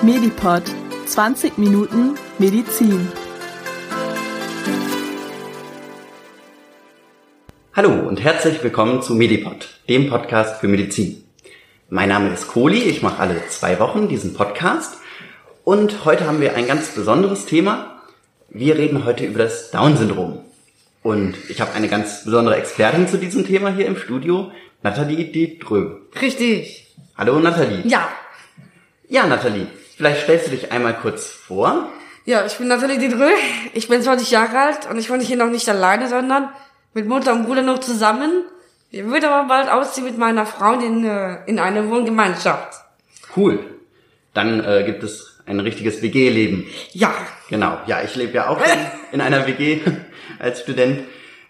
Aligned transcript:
Medipod 0.00 0.62
20 1.06 1.58
Minuten 1.58 2.14
Medizin. 2.38 3.08
Hallo 7.74 8.06
und 8.06 8.22
herzlich 8.22 8.62
willkommen 8.62 9.02
zu 9.02 9.16
Medipod, 9.16 9.80
dem 9.88 10.08
Podcast 10.08 10.60
für 10.60 10.68
Medizin. 10.68 11.24
Mein 11.90 12.10
Name 12.10 12.32
ist 12.32 12.46
Kohli, 12.46 12.78
ich 12.78 13.02
mache 13.02 13.18
alle 13.18 13.44
zwei 13.48 13.80
Wochen 13.80 14.06
diesen 14.06 14.34
Podcast 14.34 14.98
und 15.64 16.04
heute 16.04 16.28
haben 16.28 16.40
wir 16.40 16.54
ein 16.54 16.68
ganz 16.68 16.90
besonderes 16.94 17.46
Thema. 17.46 18.00
Wir 18.50 18.78
reden 18.78 19.04
heute 19.04 19.26
über 19.26 19.40
das 19.40 19.72
Down-Syndrom. 19.72 20.44
Und 21.02 21.34
ich 21.48 21.60
habe 21.60 21.72
eine 21.72 21.88
ganz 21.88 22.24
besondere 22.24 22.56
Expertin 22.56 23.08
zu 23.08 23.16
diesem 23.18 23.44
Thema 23.44 23.74
hier 23.74 23.86
im 23.86 23.96
Studio, 23.96 24.52
Nathalie 24.84 25.24
Dietrö. 25.24 25.96
Richtig. 26.22 26.86
Hallo 27.16 27.40
Nathalie. 27.40 27.82
Ja. 27.84 28.08
Ja, 29.08 29.26
Nathalie, 29.26 29.66
vielleicht 29.98 30.22
stellst 30.22 30.46
du 30.46 30.52
dich 30.52 30.72
einmal 30.72 30.94
kurz 30.94 31.26
vor. 31.26 31.90
Ja, 32.24 32.46
ich 32.46 32.56
bin 32.56 32.68
Nathalie 32.68 32.98
Dietrö. 32.98 33.28
Ich 33.74 33.88
bin 33.88 34.00
20 34.00 34.30
Jahre 34.30 34.58
alt 34.58 34.90
und 34.90 34.98
ich 34.98 35.10
wohne 35.10 35.22
hier 35.22 35.36
noch 35.36 35.50
nicht 35.50 35.68
alleine, 35.68 36.08
sondern 36.08 36.48
mit 36.94 37.06
Mutter 37.06 37.32
und 37.32 37.44
Bruder 37.44 37.62
noch 37.62 37.80
zusammen. 37.80 38.44
Ich 38.90 39.04
würde 39.04 39.28
aber 39.28 39.48
bald 39.48 39.68
ausziehen 39.68 40.06
mit 40.06 40.16
meiner 40.16 40.46
Frau 40.46 40.72
in, 40.78 41.04
äh, 41.04 41.44
in 41.46 41.58
eine 41.58 41.90
Wohngemeinschaft. 41.90 42.80
Cool. 43.36 43.58
Dann 44.32 44.64
äh, 44.64 44.84
gibt 44.86 45.02
es 45.02 45.40
ein 45.46 45.60
richtiges 45.60 46.00
WG-Leben. 46.00 46.66
Ja. 46.92 47.12
Genau. 47.50 47.78
Ja, 47.86 48.02
ich 48.02 48.14
lebe 48.14 48.32
ja 48.32 48.48
auch 48.48 48.58
in, 48.58 48.78
in 49.12 49.20
einer 49.20 49.46
WG 49.46 49.80
als 50.38 50.60
Student. 50.60 51.00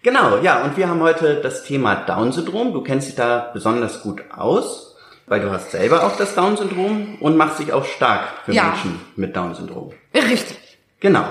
Genau, 0.03 0.39
ja, 0.39 0.62
und 0.62 0.77
wir 0.77 0.89
haben 0.89 1.01
heute 1.01 1.41
das 1.42 1.65
Thema 1.65 1.97
Down-Syndrom. 1.97 2.73
Du 2.73 2.83
kennst 2.83 3.09
dich 3.09 3.17
da 3.17 3.51
besonders 3.53 4.03
gut 4.03 4.23
aus, 4.30 4.88
weil 5.29 5.41
du 5.41 5.51
hast 5.51 5.71
selber 5.71 6.05
auch 6.05 6.17
das 6.17 6.35
Down-Syndrom 6.35 7.17
und 7.21 7.37
machst 7.37 7.59
dich 7.59 7.73
auch 7.73 7.85
stark 7.85 8.29
für 8.45 8.53
Ja. 8.53 8.65
Menschen 8.65 9.01
mit 9.17 9.37
Down-Syndrom. 9.37 9.93
Richtig. 10.15 10.59
Genau. 11.01 11.25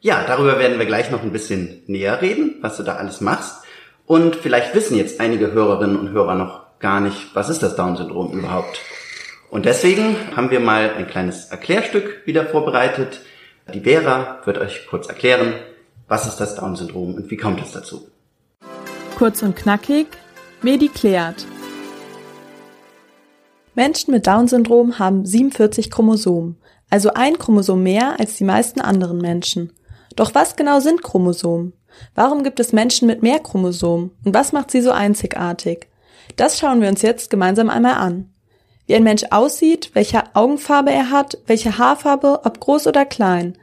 Ja, 0.00 0.24
darüber 0.26 0.58
werden 0.58 0.78
wir 0.78 0.86
gleich 0.86 1.10
noch 1.10 1.22
ein 1.22 1.32
bisschen 1.32 1.82
näher 1.86 2.20
reden, 2.22 2.56
was 2.60 2.76
du 2.76 2.82
da 2.82 2.96
alles 2.96 3.20
machst. 3.20 3.62
Und 4.06 4.34
vielleicht 4.36 4.74
wissen 4.74 4.96
jetzt 4.96 5.20
einige 5.20 5.52
Hörerinnen 5.52 5.96
und 5.98 6.10
Hörer 6.10 6.34
noch 6.34 6.62
gar 6.80 7.00
nicht, 7.00 7.34
was 7.34 7.48
ist 7.48 7.62
das 7.62 7.76
Down-Syndrom 7.76 8.32
überhaupt. 8.32 8.80
Und 9.50 9.66
deswegen 9.66 10.16
haben 10.34 10.50
wir 10.50 10.60
mal 10.60 10.90
ein 10.96 11.06
kleines 11.06 11.46
Erklärstück 11.50 12.22
wieder 12.26 12.46
vorbereitet. 12.46 13.20
Die 13.72 13.80
Vera 13.80 14.40
wird 14.44 14.58
euch 14.58 14.86
kurz 14.88 15.06
erklären, 15.08 15.54
was 16.08 16.26
ist 16.26 16.38
das 16.38 16.56
Down-Syndrom 16.56 17.14
und 17.14 17.30
wie 17.30 17.36
kommt 17.36 17.62
es 17.62 17.72
dazu. 17.72 18.08
Kurz 19.16 19.42
und 19.42 19.54
knackig, 19.54 20.08
Mediklärt. 20.62 21.46
Menschen 23.74 24.12
mit 24.12 24.26
Down-Syndrom 24.26 24.98
haben 24.98 25.24
47 25.24 25.90
Chromosomen, 25.90 26.56
also 26.90 27.14
ein 27.14 27.38
Chromosom 27.38 27.82
mehr 27.82 28.20
als 28.20 28.36
die 28.36 28.44
meisten 28.44 28.82
anderen 28.82 29.18
Menschen. 29.18 29.72
Doch 30.14 30.34
was 30.34 30.56
genau 30.56 30.80
sind 30.80 31.02
Chromosomen? 31.02 31.72
Warum 32.14 32.42
gibt 32.42 32.60
es 32.60 32.72
Menschen 32.72 33.06
mit 33.06 33.22
mehr 33.22 33.38
Chromosomen 33.38 34.10
und 34.24 34.34
was 34.34 34.52
macht 34.52 34.70
sie 34.70 34.82
so 34.82 34.90
einzigartig? 34.90 35.88
Das 36.36 36.58
schauen 36.58 36.82
wir 36.82 36.88
uns 36.88 37.00
jetzt 37.00 37.30
gemeinsam 37.30 37.70
einmal 37.70 37.94
an. 37.94 38.30
Wie 38.86 38.94
ein 38.94 39.04
Mensch 39.04 39.24
aussieht, 39.30 39.90
welche 39.94 40.22
Augenfarbe 40.34 40.90
er 40.90 41.10
hat, 41.10 41.38
welche 41.46 41.78
Haarfarbe, 41.78 42.40
ob 42.44 42.60
groß 42.60 42.86
oder 42.86 43.06
klein, 43.06 43.56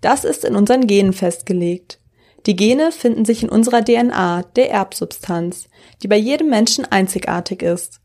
das 0.00 0.24
ist 0.24 0.44
in 0.44 0.54
unseren 0.54 0.86
Genen 0.86 1.12
festgelegt. 1.12 1.98
Die 2.46 2.54
Gene 2.54 2.92
finden 2.92 3.24
sich 3.24 3.42
in 3.42 3.48
unserer 3.48 3.84
DNA, 3.84 4.44
der 4.54 4.70
Erbsubstanz, 4.70 5.68
die 6.02 6.08
bei 6.08 6.16
jedem 6.16 6.50
Menschen 6.50 6.84
einzigartig 6.84 7.62
ist. 7.62 8.00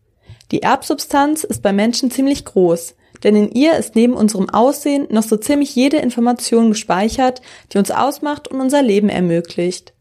Die 0.51 0.61
Erbsubstanz 0.61 1.45
ist 1.45 1.61
bei 1.61 1.71
Menschen 1.71 2.11
ziemlich 2.11 2.43
groß, 2.43 2.95
denn 3.23 3.35
in 3.35 3.51
ihr 3.51 3.77
ist 3.77 3.95
neben 3.95 4.13
unserem 4.13 4.49
Aussehen 4.49 5.07
noch 5.09 5.23
so 5.23 5.37
ziemlich 5.37 5.75
jede 5.75 5.97
Information 5.97 6.69
gespeichert, 6.69 7.41
die 7.71 7.77
uns 7.77 7.89
ausmacht 7.89 8.49
und 8.49 8.59
unser 8.59 8.81
Leben 8.81 9.09
ermöglicht. 9.09 9.93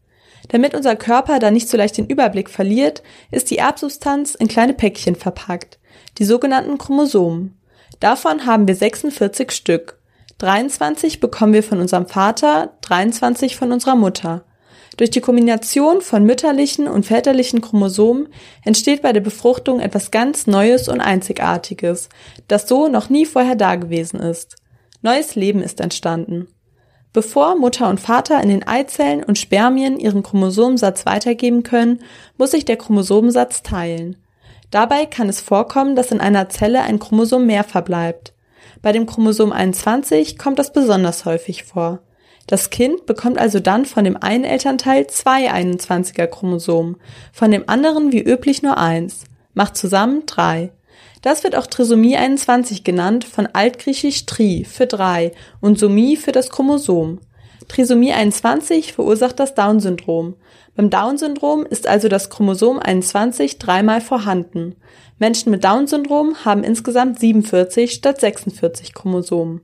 Damit 0.49 0.75
unser 0.75 0.97
Körper 0.97 1.39
da 1.39 1.51
nicht 1.51 1.69
so 1.69 1.77
leicht 1.77 1.97
den 1.97 2.07
Überblick 2.07 2.49
verliert, 2.49 3.03
ist 3.31 3.49
die 3.49 3.57
Erbsubstanz 3.57 4.35
in 4.35 4.49
kleine 4.49 4.73
Päckchen 4.73 5.15
verpackt, 5.15 5.79
die 6.17 6.25
sogenannten 6.25 6.77
Chromosomen. 6.77 7.57
Davon 8.01 8.45
haben 8.45 8.67
wir 8.67 8.75
46 8.75 9.51
Stück. 9.51 9.99
23 10.39 11.19
bekommen 11.19 11.53
wir 11.53 11.63
von 11.63 11.79
unserem 11.79 12.07
Vater, 12.07 12.73
23 12.81 13.55
von 13.55 13.71
unserer 13.71 13.95
Mutter. 13.95 14.43
Durch 15.01 15.09
die 15.09 15.19
Kombination 15.19 16.01
von 16.01 16.23
mütterlichen 16.27 16.87
und 16.87 17.07
väterlichen 17.07 17.59
Chromosomen 17.59 18.27
entsteht 18.63 19.01
bei 19.01 19.11
der 19.11 19.21
Befruchtung 19.21 19.79
etwas 19.79 20.11
ganz 20.11 20.45
Neues 20.45 20.87
und 20.87 21.01
Einzigartiges, 21.01 22.07
das 22.47 22.67
so 22.67 22.87
noch 22.87 23.09
nie 23.09 23.25
vorher 23.25 23.55
dagewesen 23.55 24.19
ist. 24.19 24.57
Neues 25.01 25.33
Leben 25.33 25.63
ist 25.63 25.81
entstanden. 25.81 26.49
Bevor 27.13 27.55
Mutter 27.55 27.89
und 27.89 27.99
Vater 27.99 28.43
in 28.43 28.49
den 28.49 28.67
Eizellen 28.67 29.23
und 29.23 29.39
Spermien 29.39 29.99
ihren 29.99 30.21
Chromosomensatz 30.21 31.07
weitergeben 31.07 31.63
können, 31.63 32.03
muss 32.37 32.51
sich 32.51 32.65
der 32.65 32.77
Chromosomensatz 32.77 33.63
teilen. 33.63 34.17
Dabei 34.69 35.07
kann 35.07 35.29
es 35.29 35.41
vorkommen, 35.41 35.95
dass 35.95 36.11
in 36.11 36.21
einer 36.21 36.47
Zelle 36.49 36.83
ein 36.83 36.99
Chromosom 36.99 37.47
mehr 37.47 37.63
verbleibt. 37.63 38.35
Bei 38.83 38.91
dem 38.91 39.07
Chromosom 39.07 39.51
21 39.51 40.37
kommt 40.37 40.59
das 40.59 40.71
besonders 40.71 41.25
häufig 41.25 41.63
vor. 41.63 42.03
Das 42.47 42.69
Kind 42.69 43.05
bekommt 43.05 43.37
also 43.37 43.59
dann 43.59 43.85
von 43.85 44.03
dem 44.03 44.17
einen 44.17 44.43
Elternteil 44.43 45.07
zwei 45.07 45.51
21er 45.51 46.27
Chromosomen, 46.27 46.97
von 47.31 47.51
dem 47.51 47.67
anderen 47.67 48.11
wie 48.11 48.21
üblich 48.21 48.61
nur 48.61 48.77
eins, 48.77 49.25
macht 49.53 49.77
zusammen 49.77 50.23
drei. 50.25 50.71
Das 51.21 51.43
wird 51.43 51.55
auch 51.55 51.67
Trisomie 51.67 52.17
21 52.17 52.83
genannt, 52.83 53.23
von 53.25 53.47
altgriechisch 53.47 54.25
tri 54.25 54.65
für 54.65 54.87
drei 54.87 55.31
und 55.59 55.77
Somie 55.77 56.17
für 56.17 56.31
das 56.31 56.49
Chromosom. 56.49 57.19
Trisomie 57.67 58.11
21 58.11 58.93
verursacht 58.93 59.39
das 59.39 59.53
Down-Syndrom. 59.53 60.35
Beim 60.75 60.89
Down-Syndrom 60.89 61.65
ist 61.65 61.87
also 61.87 62.07
das 62.09 62.29
Chromosom 62.29 62.79
21 62.79 63.59
dreimal 63.59 64.01
vorhanden. 64.01 64.75
Menschen 65.19 65.51
mit 65.51 65.63
Down-Syndrom 65.63 66.43
haben 66.43 66.63
insgesamt 66.63 67.19
47 67.19 67.91
statt 67.91 68.19
46 68.19 68.93
Chromosomen. 68.93 69.61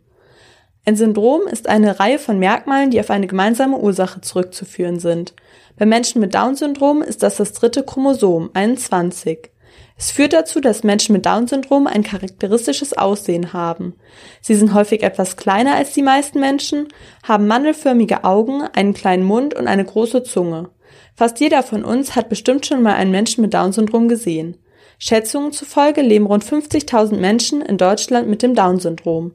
Ein 0.87 0.95
Syndrom 0.95 1.47
ist 1.47 1.67
eine 1.67 1.99
Reihe 1.99 2.17
von 2.17 2.39
Merkmalen, 2.39 2.91
die 2.91 3.01
auf 3.01 3.09
eine 3.09 3.27
gemeinsame 3.27 3.77
Ursache 3.77 4.21
zurückzuführen 4.21 4.99
sind. 4.99 5.33
Bei 5.75 5.85
Menschen 5.85 6.21
mit 6.21 6.33
Down-Syndrom 6.33 7.01
ist 7.01 7.23
das 7.23 7.35
das 7.35 7.51
dritte 7.51 7.83
Chromosom, 7.83 8.51
21. 8.53 9.49
Es 9.97 10.11
führt 10.11 10.31
dazu, 10.31 10.61
dass 10.61 10.85
Menschen 10.85 11.11
mit 11.11 11.25
Down-Syndrom 11.25 11.87
ein 11.87 12.03
charakteristisches 12.03 12.97
Aussehen 12.97 13.51
haben. 13.51 13.95
Sie 14.39 14.55
sind 14.55 14.73
häufig 14.73 15.03
etwas 15.03 15.35
kleiner 15.35 15.75
als 15.75 15.91
die 15.91 16.03
meisten 16.03 16.39
Menschen, 16.39 16.87
haben 17.21 17.47
mandelförmige 17.47 18.23
Augen, 18.23 18.61
einen 18.61 18.93
kleinen 18.93 19.25
Mund 19.25 19.55
und 19.55 19.67
eine 19.67 19.83
große 19.83 20.23
Zunge. 20.23 20.69
Fast 21.17 21.41
jeder 21.41 21.63
von 21.63 21.83
uns 21.83 22.15
hat 22.15 22.29
bestimmt 22.29 22.65
schon 22.65 22.81
mal 22.81 22.93
einen 22.93 23.11
Menschen 23.11 23.41
mit 23.41 23.53
Down-Syndrom 23.53 24.07
gesehen. 24.07 24.55
Schätzungen 24.99 25.51
zufolge 25.51 26.01
leben 26.01 26.27
rund 26.27 26.45
50.000 26.45 27.17
Menschen 27.17 27.61
in 27.61 27.77
Deutschland 27.77 28.29
mit 28.29 28.41
dem 28.41 28.55
Down-Syndrom. 28.55 29.33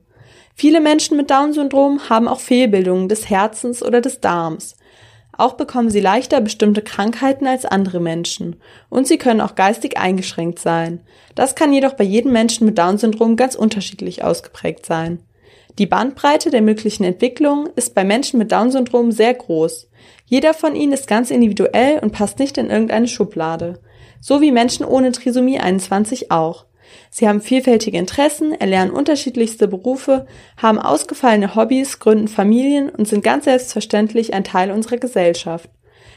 Viele 0.55 0.81
Menschen 0.81 1.17
mit 1.17 1.31
Down-Syndrom 1.31 2.09
haben 2.09 2.29
auch 2.29 2.41
Fehlbildungen 2.41 3.09
des 3.09 3.29
Herzens 3.29 3.83
oder 3.83 4.01
des 4.01 4.21
Darms. 4.21 4.77
Auch 5.37 5.55
bekommen 5.55 5.91
sie 5.91 6.01
leichter 6.01 6.41
bestimmte 6.41 6.83
Krankheiten 6.83 7.47
als 7.47 7.65
andere 7.65 8.01
Menschen 8.01 8.57
und 8.91 9.07
sie 9.07 9.17
können 9.17 9.41
auch 9.41 9.55
geistig 9.55 9.97
eingeschränkt 9.97 10.59
sein. 10.59 11.01
Das 11.35 11.55
kann 11.55 11.73
jedoch 11.73 11.95
bei 11.95 12.05
jedem 12.05 12.33
Menschen 12.33 12.67
mit 12.67 12.77
Down-Syndrom 12.77 13.37
ganz 13.37 13.55
unterschiedlich 13.55 14.23
ausgeprägt 14.23 14.85
sein. 14.85 15.21
Die 15.79 15.87
Bandbreite 15.87 16.51
der 16.51 16.61
möglichen 16.61 17.05
Entwicklungen 17.05 17.71
ist 17.77 17.95
bei 17.95 18.05
Menschen 18.05 18.39
mit 18.39 18.53
Down-Syndrom 18.53 19.11
sehr 19.11 19.33
groß. 19.33 19.89
Jeder 20.27 20.53
von 20.53 20.77
ihnen 20.77 20.93
ist 20.93 21.09
ganz 21.09 21.31
individuell 21.31 21.99
und 22.01 22.13
passt 22.13 22.39
nicht 22.39 22.59
in 22.59 22.69
irgendeine 22.69 23.09
Schublade. 23.09 23.81
So 24.21 24.43
wie 24.43 24.53
Menschen 24.53 24.85
ohne 24.85 25.13
Trisomie 25.13 25.59
21 25.59 26.31
auch. 26.31 26.67
Sie 27.11 27.29
haben 27.29 27.41
vielfältige 27.41 27.99
Interessen, 27.99 28.53
erlernen 28.53 28.93
unterschiedlichste 28.93 29.69
Berufe, 29.69 30.27
haben 30.57 30.79
ausgefallene 30.79 31.55
Hobbys, 31.55 31.99
gründen 31.99 32.29
Familien 32.29 32.89
und 32.89 33.09
sind 33.09 33.25
ganz 33.25 33.45
selbstverständlich 33.45 34.35
ein 34.35 34.45
Teil 34.45 34.71
unserer 34.71 34.97
Gesellschaft. 34.97 35.71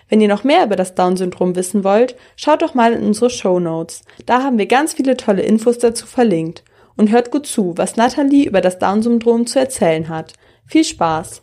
Wenn 0.07 0.21
ihr 0.21 0.27
noch 0.27 0.43
mehr 0.43 0.65
über 0.65 0.75
das 0.75 0.95
Down-Syndrom 0.95 1.55
wissen 1.55 1.83
wollt, 1.83 2.15
schaut 2.35 2.61
doch 2.61 2.73
mal 2.73 2.93
in 2.93 3.03
unsere 3.03 3.29
Show 3.29 3.59
Notes. 3.59 4.03
Da 4.25 4.43
haben 4.43 4.57
wir 4.57 4.67
ganz 4.67 4.93
viele 4.93 5.17
tolle 5.17 5.41
Infos 5.41 5.79
dazu 5.79 6.05
verlinkt. 6.05 6.63
Und 6.97 7.11
hört 7.11 7.29
gut 7.29 7.45
zu, 7.45 7.73
was 7.75 7.97
Nathalie 7.97 8.47
über 8.47 8.61
das 8.61 8.79
Down-Syndrom 8.79 9.47
zu 9.47 9.59
erzählen 9.59 10.07
hat. 10.07 10.31
Viel 10.65 10.85
Spaß! 10.85 11.41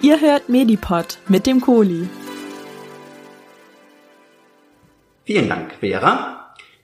Ihr 0.00 0.20
hört 0.20 0.48
Medipod 0.48 1.18
mit 1.26 1.44
dem 1.44 1.60
Kohli. 1.60 2.08
Vielen 5.24 5.48
Dank, 5.48 5.72
Vera. 5.80 6.37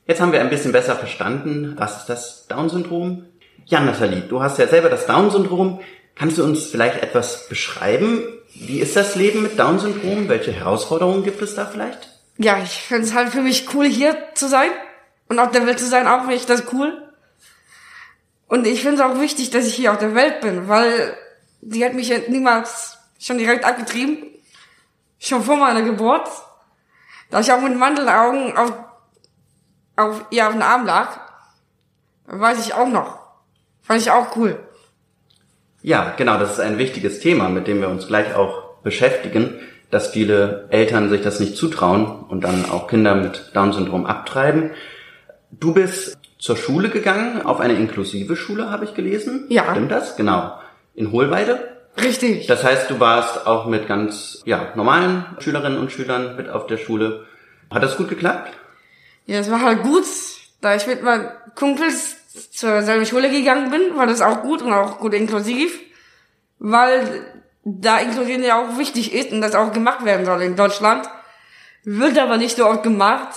Jetzt 0.07 0.21
haben 0.21 0.33
wir 0.33 0.41
ein 0.41 0.51
bisschen 0.51 0.73
besser 0.73 0.97
verstanden, 0.97 1.75
was 1.77 1.99
ist 1.99 2.07
das 2.07 2.47
Down-Syndrom. 2.47 3.25
Ja, 3.65 3.81
Nathalie, 3.81 4.21
du 4.21 4.43
hast 4.43 4.59
ja 4.59 4.67
selber 4.67 4.91
das 4.91 5.07
Down-Syndrom. 5.07 5.81
Kannst 6.15 6.39
du 6.39 6.45
uns 6.45 6.67
vielleicht 6.67 7.03
etwas 7.03 7.49
beschreiben? 7.49 8.23
Wie 8.55 8.81
ist 8.81 8.97
das 8.97 9.17
Leben 9.17 9.43
mit 9.43 9.59
Down-Syndrom? 9.59 10.29
Welche 10.29 10.53
Herausforderungen 10.53 11.25
gibt 11.25 11.41
es 11.41 11.55
da 11.55 11.67
vielleicht? 11.67 12.11
Ja, 12.37 12.59
ich 12.63 12.71
finde 12.71 13.05
es 13.05 13.15
halt 13.15 13.31
für 13.31 13.41
mich 13.41 13.75
cool, 13.75 13.87
hier 13.87 14.17
zu 14.35 14.49
sein 14.49 14.71
und 15.29 15.39
auf 15.39 15.51
der 15.53 15.67
Welt 15.67 15.79
zu 15.79 15.87
sein, 15.87 16.07
auch 16.07 16.21
finde 16.21 16.35
ich 16.35 16.47
das 16.47 16.65
cool. 16.73 17.01
Und 18.47 18.67
ich 18.67 18.83
finde 18.83 18.97
es 18.97 19.01
auch 19.01 19.21
wichtig, 19.21 19.51
dass 19.51 19.67
ich 19.67 19.75
hier 19.75 19.93
auf 19.93 19.99
der 19.99 20.15
Welt 20.15 20.41
bin, 20.41 20.69
weil 20.69 21.17
die 21.61 21.85
hat 21.85 21.95
mich 21.95 22.09
ja 22.09 22.19
niemals 22.29 22.99
schon 23.19 23.39
direkt 23.39 23.65
abgetrieben. 23.65 24.19
Schon 25.19 25.43
vor 25.43 25.57
meiner 25.57 25.83
Geburt. 25.83 26.29
Da 27.31 27.41
ich 27.41 27.51
auch 27.51 27.61
mit 27.61 27.77
Mandelaugen 27.77 28.57
auf, 28.57 28.73
auf 29.97 30.25
ihr 30.31 30.47
auf 30.47 30.53
den 30.53 30.63
Arm 30.63 30.87
lag. 30.87 31.21
Weiß 32.27 32.65
ich 32.67 32.75
auch 32.75 32.89
noch. 32.89 33.19
Fand 33.83 34.01
ich 34.01 34.11
auch 34.11 34.37
cool. 34.37 34.59
Ja, 35.83 36.15
genau, 36.17 36.39
das 36.39 36.53
ist 36.53 36.61
ein 36.61 36.79
wichtiges 36.79 37.21
Thema, 37.21 37.51
mit 37.51 37.67
dem 37.67 37.81
wir 37.81 37.89
uns 37.91 38.07
gleich 38.07 38.35
auch 38.35 38.77
beschäftigen, 38.83 39.61
dass 39.91 40.09
viele 40.09 40.67
Eltern 40.71 41.11
sich 41.11 41.21
das 41.21 41.41
nicht 41.41 41.57
zutrauen 41.57 42.07
und 42.29 42.43
dann 42.43 42.71
auch 42.71 42.89
Kinder 42.89 43.15
mit 43.15 43.51
Down-Syndrom 43.55 44.07
abtreiben. 44.07 44.71
Du 45.51 45.75
bist 45.75 46.19
zur 46.39 46.57
Schule 46.57 46.89
gegangen, 46.89 47.43
auf 47.43 47.61
eine 47.61 47.75
inklusive 47.75 48.37
Schule, 48.37 48.71
habe 48.71 48.85
ich 48.85 48.95
gelesen. 48.95 49.47
Ja. 49.51 49.71
Stimmt 49.71 49.91
das? 49.91 50.17
Genau. 50.17 50.59
In 50.95 51.13
Hohlweide. 51.13 51.59
Richtig. 52.01 52.47
Das 52.47 52.65
heißt, 52.65 52.91
du 52.91 52.99
warst 52.99 53.47
auch 53.47 53.67
mit 53.67 53.87
ganz 53.87 54.43
ja, 54.45 54.73
normalen 54.75 55.25
Schülerinnen 55.39 55.79
und 55.79 55.93
Schülern 55.93 56.37
mit 56.37 56.49
auf 56.49 56.67
der 56.67 56.79
Schule. 56.79 57.25
Hat 57.71 57.83
das 57.83 57.97
gut 57.97 58.09
geklappt? 58.09 58.53
Ja, 59.27 59.39
es 59.39 59.51
war 59.51 59.61
halt 59.61 59.83
gut, 59.83 60.05
da 60.61 60.75
ich 60.75 60.87
mit 60.87 61.03
meinen 61.03 61.31
Kumpels 61.55 62.17
zur 62.51 62.83
selben 62.83 63.07
Schule 63.07 63.31
gegangen 63.31 63.71
bin, 63.71 63.97
war 63.97 64.07
das 64.07 64.21
auch 64.21 64.43
gut 64.43 64.61
und 64.63 64.73
auch 64.73 64.99
gut 64.99 65.15
inklusiv, 65.15 65.79
weil 66.59 67.25
da 67.65 67.99
Inklusion 67.99 68.43
ja 68.43 68.63
auch 68.63 68.79
wichtig 68.79 69.15
ist 69.15 69.33
und 69.33 69.41
das 69.41 69.55
auch 69.55 69.73
gemacht 69.73 70.05
werden 70.05 70.27
soll 70.27 70.43
in 70.43 70.57
Deutschland. 70.57 71.09
Wird 71.85 72.19
aber 72.19 72.37
nicht 72.37 72.57
so 72.57 72.67
oft 72.67 72.83
gemacht. 72.83 73.35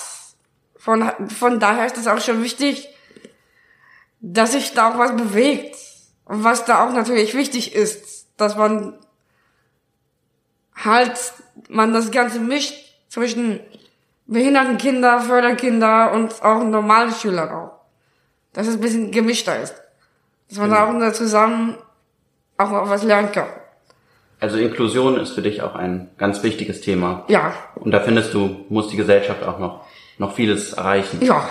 Von, 0.77 1.11
von 1.29 1.59
daher 1.59 1.85
ist 1.85 1.97
es 1.97 2.07
auch 2.07 2.21
schon 2.21 2.43
wichtig, 2.43 2.89
dass 4.19 4.53
sich 4.53 4.73
da 4.73 4.91
auch 4.91 4.97
was 4.97 5.15
bewegt. 5.15 5.75
Und 6.25 6.43
was 6.43 6.65
da 6.65 6.85
auch 6.85 6.91
natürlich 6.91 7.33
wichtig 7.35 7.73
ist, 7.73 8.27
dass 8.37 8.57
man 8.57 8.97
halt, 10.75 11.17
man 11.69 11.93
das 11.93 12.11
Ganze 12.11 12.39
mischt 12.39 12.73
zwischen 13.07 13.61
behinderten 14.27 14.77
Kinder, 14.77 15.19
Förderkinder 15.21 16.11
und 16.13 16.41
auch 16.43 16.63
normalen 16.63 17.11
Schülern 17.11 17.49
auch. 17.49 17.71
Dass 18.53 18.67
es 18.67 18.75
ein 18.75 18.81
bisschen 18.81 19.11
gemischter 19.11 19.59
ist. 19.61 19.75
Dass 20.49 20.57
man 20.59 20.69
da 20.69 20.85
auch 20.85 21.13
zusammen 21.13 21.77
auch 22.57 22.89
was 22.89 23.03
lernen 23.03 23.31
kann. 23.31 23.47
Also 24.39 24.57
Inklusion 24.57 25.19
ist 25.19 25.31
für 25.33 25.41
dich 25.41 25.61
auch 25.61 25.75
ein 25.75 26.09
ganz 26.17 26.43
wichtiges 26.43 26.81
Thema. 26.81 27.23
Ja, 27.27 27.53
Und 27.75 27.91
da 27.91 27.99
findest 27.99 28.33
du, 28.33 28.65
muss 28.69 28.87
die 28.89 28.97
Gesellschaft 28.97 29.43
auch 29.43 29.57
noch, 29.59 29.85
noch 30.19 30.35
vieles 30.35 30.73
erreichen. 30.73 31.19
ja, 31.23 31.49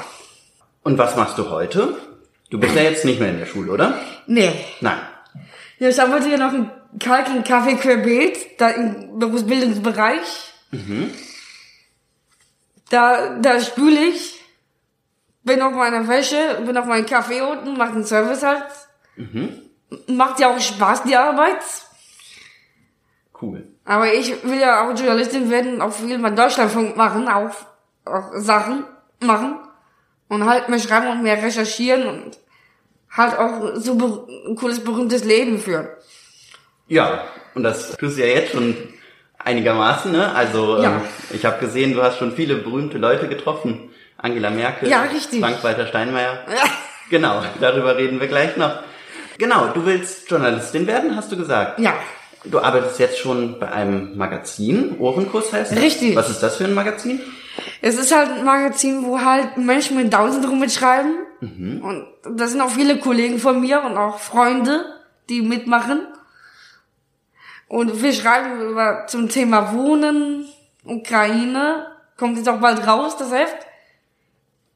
Und 0.82 0.96
was 0.98 1.16
machst 1.16 1.36
du 1.38 1.50
heute? 1.50 1.96
Du 2.50 2.60
bist 2.60 2.76
ja 2.76 2.82
jetzt 2.82 3.04
nicht 3.04 3.18
mehr 3.18 3.30
in 3.30 3.38
der 3.38 3.46
Schule, 3.46 3.72
oder? 3.72 3.98
nee. 4.26 4.52
Nein. 4.80 4.98
Ja, 5.78 5.88
ich 5.88 6.00
arbeite 6.00 6.28
ja 6.30 6.38
noch 6.38 6.52
im 6.54 6.70
Kalking 7.00 7.42
Kaffee 7.44 7.74
Querbeet, 7.74 8.58
da 8.60 8.70
im 8.70 9.18
Berufsbildungsbereich. 9.18 10.52
Da, 12.90 13.38
da 13.38 13.60
spüle 13.60 14.00
ich, 14.04 14.40
bin 15.42 15.62
auf 15.62 15.72
meiner 15.72 16.06
Wäsche, 16.06 16.62
bin 16.64 16.76
auf 16.76 16.86
meinem 16.86 17.06
Kaffee 17.06 17.40
unten, 17.40 17.76
mach 17.76 17.92
den 17.92 18.04
Service 18.04 18.42
halt. 18.42 18.64
Macht 20.08 20.40
ja 20.40 20.54
auch 20.54 20.60
Spaß, 20.60 21.04
die 21.04 21.16
Arbeit. 21.16 21.62
Cool. 23.40 23.66
Aber 23.84 24.12
ich 24.12 24.42
will 24.44 24.58
ja 24.58 24.84
auch 24.84 24.98
Journalistin 24.98 25.50
werden, 25.50 25.80
auch 25.80 25.92
viel 25.92 26.18
beim 26.18 26.34
Deutschlandfunk 26.34 26.96
machen, 26.96 27.28
auch, 27.28 27.54
auch 28.04 28.30
Sachen 28.34 28.84
machen. 29.20 29.58
Und 30.28 30.44
halt 30.44 30.68
mehr 30.68 30.80
schreiben 30.80 31.06
und 31.06 31.22
mehr 31.22 31.40
recherchieren 31.40 32.08
und 32.08 32.38
halt 33.10 33.38
auch 33.38 33.76
so 33.76 34.26
ein 34.46 34.56
cooles, 34.56 34.82
berühmtes 34.82 35.22
Leben 35.24 35.58
führen. 35.58 35.86
Ja, 36.88 37.24
und 37.54 37.62
das 37.62 37.96
tust 37.96 38.18
du 38.18 38.26
ja 38.26 38.34
jetzt 38.34 38.52
schon 38.52 38.76
einigermaßen, 39.46 40.12
ne? 40.12 40.34
Also 40.34 40.82
Ja. 40.82 40.96
ähm, 40.96 41.00
ich 41.30 41.44
habe 41.46 41.58
gesehen, 41.60 41.94
du 41.94 42.02
hast 42.02 42.18
schon 42.18 42.32
viele 42.32 42.56
berühmte 42.56 42.98
Leute 42.98 43.28
getroffen. 43.28 43.90
Angela 44.18 44.50
Merkel, 44.50 44.88
Ja, 44.88 45.02
richtig. 45.02 45.40
Frank-Walter 45.40 45.86
Steinmeier. 45.86 46.38
Genau, 47.10 47.42
darüber 47.60 47.96
reden 47.96 48.18
wir 48.18 48.26
gleich 48.26 48.56
noch. 48.56 48.72
Genau, 49.38 49.66
du 49.74 49.84
willst 49.86 50.28
Journalistin 50.30 50.86
werden, 50.86 51.14
hast 51.14 51.30
du 51.30 51.36
gesagt. 51.36 51.78
Ja. 51.78 51.92
Du 52.44 52.58
arbeitest 52.60 52.98
jetzt 52.98 53.18
schon 53.18 53.58
bei 53.60 53.70
einem 53.70 54.16
Magazin, 54.16 54.96
Ohrenkuss 54.98 55.52
heißt 55.52 55.72
das. 55.72 55.80
Richtig. 55.80 56.16
Was 56.16 56.30
ist 56.30 56.42
das 56.42 56.56
für 56.56 56.64
ein 56.64 56.74
Magazin? 56.74 57.20
Es 57.82 57.96
ist 57.98 58.14
halt 58.14 58.30
ein 58.30 58.44
Magazin, 58.44 59.04
wo 59.04 59.20
halt 59.20 59.56
Menschen 59.56 59.96
mit 59.96 60.12
Down-Syndrom 60.12 60.58
mitschreiben. 60.60 61.14
Und 61.40 62.06
da 62.36 62.46
sind 62.46 62.60
auch 62.62 62.70
viele 62.70 62.98
Kollegen 62.98 63.38
von 63.38 63.60
mir 63.60 63.82
und 63.84 63.96
auch 63.98 64.18
Freunde, 64.18 64.84
die 65.28 65.42
mitmachen. 65.42 66.00
Und 67.68 68.00
wir 68.02 68.12
schreiben 68.12 68.60
über 68.60 69.06
zum 69.08 69.28
Thema 69.28 69.72
Wohnen, 69.72 70.46
Ukraine, 70.84 71.86
kommt 72.16 72.36
jetzt 72.36 72.48
auch 72.48 72.60
bald 72.60 72.86
raus, 72.86 73.16
das 73.16 73.32
Heft. 73.32 73.56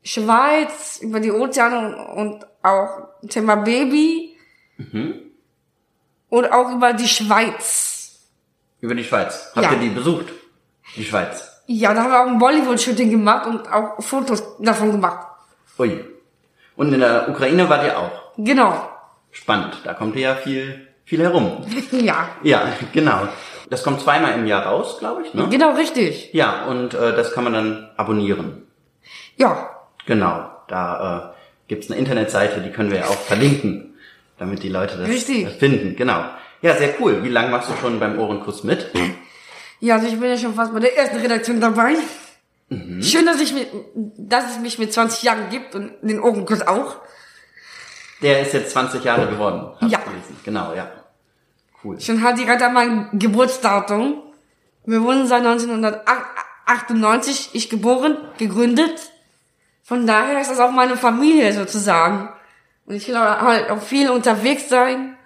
Schweiz, 0.03 0.99
über 1.03 1.21
die 1.21 1.31
Ozeane 1.31 2.07
und, 2.15 2.47
auch 2.63 3.09
Thema 3.29 3.57
Baby. 3.57 4.37
Und 6.29 6.53
auch 6.53 6.73
über 6.73 6.93
die 6.93 7.09
Schweiz. 7.09 8.19
Über 8.81 8.95
die 8.95 9.05
Schweiz. 9.05 9.51
Habt 9.55 9.67
Ja. 9.67 9.73
ihr 9.73 9.79
die 9.79 9.91
besucht? 9.91 10.27
Die 10.97 11.05
Schweiz. 11.05 11.63
Ja, 11.67 11.95
da 11.95 12.03
haben 12.03 12.11
wir 12.11 12.21
auch 12.23 12.27
ein 12.27 12.39
Bollywood-Shooting 12.39 13.11
gemacht 13.11 13.47
und 13.47 13.71
auch 13.73 14.03
Fotos 14.03 14.43
davon 14.59 14.91
gemacht. 14.93 15.27
Ui. 15.79 16.05
Und 16.77 16.93
in 16.93 17.01
der 17.01 17.29
Ukraine 17.29 17.69
wart 17.69 17.85
ihr 17.85 17.99
auch. 17.99 18.33
Genau. 18.37 18.89
Spannend. 19.31 19.81
Da 19.85 19.95
kommt 19.95 20.17
ihr 20.17 20.23
ja 20.23 20.35
viel, 20.35 20.89
viel 21.11 21.23
herum. 21.23 21.67
Ja. 21.91 22.29
Ja, 22.45 22.73
genau. 22.93 23.29
Das 23.69 23.83
kommt 23.83 24.01
zweimal 24.01 24.35
im 24.35 24.47
Jahr 24.47 24.65
raus, 24.67 24.99
glaube 25.01 25.23
ich, 25.23 25.35
ne? 25.35 25.49
Genau, 25.51 25.73
richtig. 25.73 26.31
Ja, 26.33 26.67
und 26.67 26.95
äh, 26.95 27.15
das 27.15 27.33
kann 27.33 27.45
man 27.45 27.53
dann 27.53 27.91
abonnieren. 27.97 28.63
Ja. 29.37 29.71
Genau. 30.07 30.51
Da 30.69 31.35
äh, 31.35 31.69
gibt's 31.69 31.91
eine 31.91 31.99
Internetseite, 31.99 32.61
die 32.61 32.71
können 32.71 32.93
wir 32.93 32.99
ja 32.99 33.07
auch 33.07 33.19
verlinken, 33.19 33.95
damit 34.39 34.63
die 34.63 34.69
Leute 34.69 34.99
das, 34.99 35.09
Richtig. 35.09 35.49
finden. 35.59 35.97
Genau. 35.97 36.25
Ja, 36.63 36.77
sehr 36.77 36.95
cool. 37.01 37.25
Wie 37.25 37.29
lange 37.29 37.51
machst 37.51 37.69
du 37.71 37.75
schon 37.81 37.99
beim 37.99 38.19
Ohrenkuss 38.19 38.63
mit? 38.63 38.91
Ja, 39.81 39.97
also 39.97 40.07
ich 40.07 40.19
bin 40.19 40.31
ja 40.31 40.37
schon 40.37 40.55
fast 40.55 40.73
bei 40.73 40.79
der 40.79 40.97
ersten 40.97 41.17
Redaktion 41.17 41.61
dabei. 41.61 41.95
Schön, 43.01 43.27
dass 43.27 43.41
ich 43.41 43.53
mit, 43.53 43.69
dass 44.17 44.53
es 44.53 44.61
mich 44.61 44.79
mit 44.79 44.93
20 44.93 45.25
Jahren 45.25 45.51
gibt 45.51 45.75
und 45.75 45.93
den 46.03 46.21
Ohrenkurs 46.21 46.65
auch. 46.67 46.97
Der 48.23 48.43
ist 48.43 48.53
jetzt 48.53 48.71
20 48.73 49.03
Jahre 49.03 49.27
geworden. 49.27 49.73
Ja. 49.89 49.99
gelesen. 49.99 50.37
Genau, 50.45 50.73
ja. 50.75 51.00
Cool. 51.83 52.01
Schon 52.01 52.23
halt 52.23 52.39
direkt 52.39 52.63
an 52.63 52.75
mein 52.75 53.19
Geburtsdatum. 53.19 54.23
Wir 54.85 55.03
wurden 55.03 55.27
seit 55.27 55.45
1998, 55.45 57.51
ich 57.53 57.71
geboren, 57.71 58.17
gegründet. 58.39 59.11
Von 59.83 60.07
daher 60.07 60.41
ist 60.41 60.51
das 60.51 60.61
auch 60.61 60.71
meine 60.71 60.97
Familie 60.97 61.53
sozusagen. 61.53 62.29
Und 62.87 62.95
ich 62.95 63.09
will 63.09 63.19
halt 63.19 63.71
auch 63.71 63.83
viel 63.83 64.11
unterwegs 64.11 64.69
sein. 64.69 65.17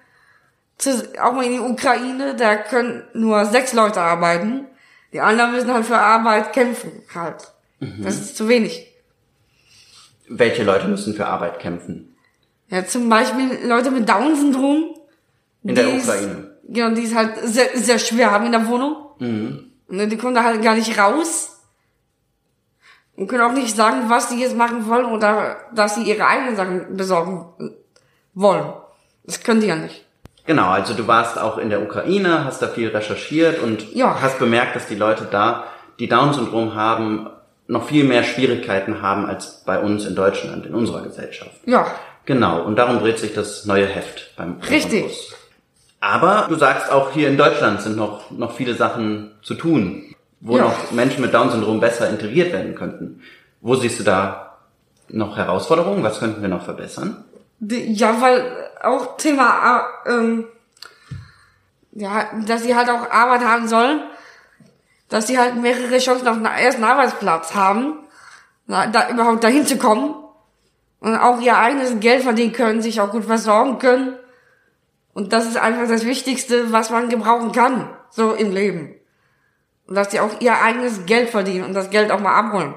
Auch 1.21 1.33
mal 1.33 1.45
in 1.45 1.53
die 1.53 1.61
Ukraine, 1.61 2.35
da 2.35 2.57
können 2.57 3.05
nur 3.15 3.45
sechs 3.47 3.73
Leute 3.73 4.01
arbeiten. 4.01 4.67
Die 5.13 5.21
anderen 5.21 5.53
müssen 5.53 5.73
halt 5.73 5.87
für 5.87 5.99
Arbeit 5.99 6.53
kämpfen, 6.53 6.91
halt. 7.15 7.53
Das 7.99 8.17
ist 8.17 8.37
zu 8.37 8.49
wenig. 8.49 8.93
Welche 10.29 10.65
Leute 10.65 10.89
müssen 10.89 11.15
für 11.15 11.27
Arbeit 11.27 11.61
kämpfen? 11.61 12.17
Ja, 12.69 12.87
zum 12.87 13.09
Beispiel 13.09 13.67
Leute 13.67 13.91
mit 13.91 14.09
Down-Syndrom. 14.09 14.95
In 15.63 15.75
der 15.75 15.87
die 15.87 16.01
Genau, 16.69 16.95
die 16.95 17.05
es 17.05 17.15
halt 17.15 17.33
sehr, 17.45 17.69
sehr 17.75 17.99
schwer 17.99 18.31
haben 18.31 18.47
in 18.47 18.53
der 18.53 18.67
Wohnung. 18.69 18.97
Und 19.19 20.11
die 20.11 20.17
kommen 20.17 20.35
da 20.35 20.45
halt 20.45 20.63
gar 20.63 20.75
nicht 20.75 20.99
raus. 20.99 21.51
Und 23.17 23.29
können 23.29 23.43
auch 23.43 23.53
nicht 23.53 23.77
sagen, 23.77 24.05
was 24.09 24.29
sie 24.31 24.41
jetzt 24.41 24.57
machen 24.57 24.89
wollen 24.89 25.07
oder 25.07 25.57
dass 25.75 25.95
sie 25.95 26.03
ihre 26.03 26.27
eigenen 26.27 26.57
Sachen 26.57 26.97
besorgen 26.97 27.47
wollen. 28.35 28.73
Das 29.25 29.41
können 29.43 29.61
die 29.61 29.69
ja 29.69 29.77
nicht. 29.77 30.05
Genau, 30.47 30.69
also 30.71 30.95
du 30.95 31.07
warst 31.07 31.39
auch 31.39 31.57
in 31.59 31.71
der 31.71 31.81
Ukraine, 31.83 32.45
hast 32.45 32.61
da 32.61 32.67
viel 32.69 32.89
recherchiert 32.89 33.63
und 33.63 33.95
Ja. 33.95 34.21
hast 34.21 34.39
bemerkt, 34.39 34.75
dass 34.77 34.89
die 34.89 34.97
Leute 34.97 35.27
da, 35.31 35.65
die 35.99 36.09
Down-Syndrom 36.09 36.75
haben, 36.75 37.31
noch 37.67 37.87
viel 37.89 38.05
mehr 38.05 38.25
Schwierigkeiten 38.25 39.01
haben 39.01 39.25
als 39.27 39.63
bei 39.65 39.79
uns 39.79 40.05
in 40.05 40.15
Deutschland, 40.15 40.67
in 40.67 40.75
unserer 40.75 41.03
Gesellschaft. 41.03 41.57
Ja, 41.67 41.87
Genau, 42.27 42.63
und 42.63 42.77
darum 42.77 43.01
dreht 43.01 43.19
sich 43.19 43.35
das 43.35 43.67
neue 43.67 43.87
Heft 43.87 44.33
beim 44.37 44.59
Richtig. 44.71 45.03
Ohrenkuss. 45.05 45.35
Aber 46.05 46.47
du 46.51 46.57
sagst 46.57 46.93
auch 46.93 47.13
hier 47.13 47.29
in 47.31 47.39
Deutschland 47.39 47.81
sind 47.81 47.97
noch, 47.97 48.31
noch 48.31 48.53
viele 48.55 48.75
Sachen 48.75 49.31
zu 49.43 49.55
tun, 49.55 50.15
wo 50.41 50.59
Ja. 50.59 50.65
noch 50.65 50.91
Menschen 50.91 51.23
mit 51.23 51.33
Down-Syndrom 51.33 51.81
besser 51.81 52.11
integriert 52.11 52.53
werden 52.53 52.75
könnten. 52.75 53.23
Wo 53.63 53.75
siehst 53.75 54.01
du 54.01 54.05
da 54.05 54.59
noch 55.09 55.39
Herausforderungen? 55.39 56.03
Was 56.03 56.19
könnten 56.19 56.43
wir 56.43 56.51
noch 56.51 56.63
verbessern? 56.63 57.25
ja, 57.61 58.21
weil 58.21 58.45
auch 58.83 59.17
Thema, 59.17 59.87
äh, 60.05 60.11
ähm, 60.11 60.47
ja, 61.93 62.27
dass 62.47 62.63
sie 62.65 62.77
halt 62.77 62.91
auch 62.91 63.11
Arbeit 63.11 63.41
haben 63.41 63.67
sollen, 63.69 64.03
dass 65.09 65.27
sie 65.29 65.39
halt 65.39 65.57
mehrere 65.57 65.97
Chancen 65.97 66.29
auf 66.29 66.37
einen 66.37 66.45
ersten 66.45 66.85
Arbeitsplatz 66.85 67.55
haben, 67.55 68.01
na, 68.67 68.89
da 68.89 69.09
überhaupt 69.09 69.43
dahin 69.43 69.65
zu 69.65 69.79
kommen 69.79 70.15
und 71.01 71.17
auch 71.17 71.41
ihr 71.41 71.57
eigenes 71.57 71.99
Geld 72.01 72.25
verdienen 72.25 72.53
können, 72.53 72.83
sich 72.83 73.01
auch 73.01 73.11
gut 73.11 73.25
versorgen 73.25 73.79
können. 73.79 74.17
Und 75.15 75.33
das 75.33 75.47
ist 75.47 75.57
einfach 75.57 75.89
das 75.89 76.05
Wichtigste, 76.05 76.73
was 76.73 76.91
man 76.91 77.09
gebrauchen 77.09 77.53
kann, 77.53 77.89
so 78.11 78.33
im 78.35 78.53
Leben. 78.53 78.97
Und 79.87 79.95
dass 79.95 80.09
die 80.09 80.21
auch 80.21 80.41
ihr 80.41 80.61
eigenes 80.61 81.07
Geld 81.07 81.31
verdienen 81.31 81.65
und 81.65 81.75
das 81.75 81.91
Geld 81.91 82.11
auch 82.11 82.21
mal 82.21 82.35
abholen. 82.35 82.75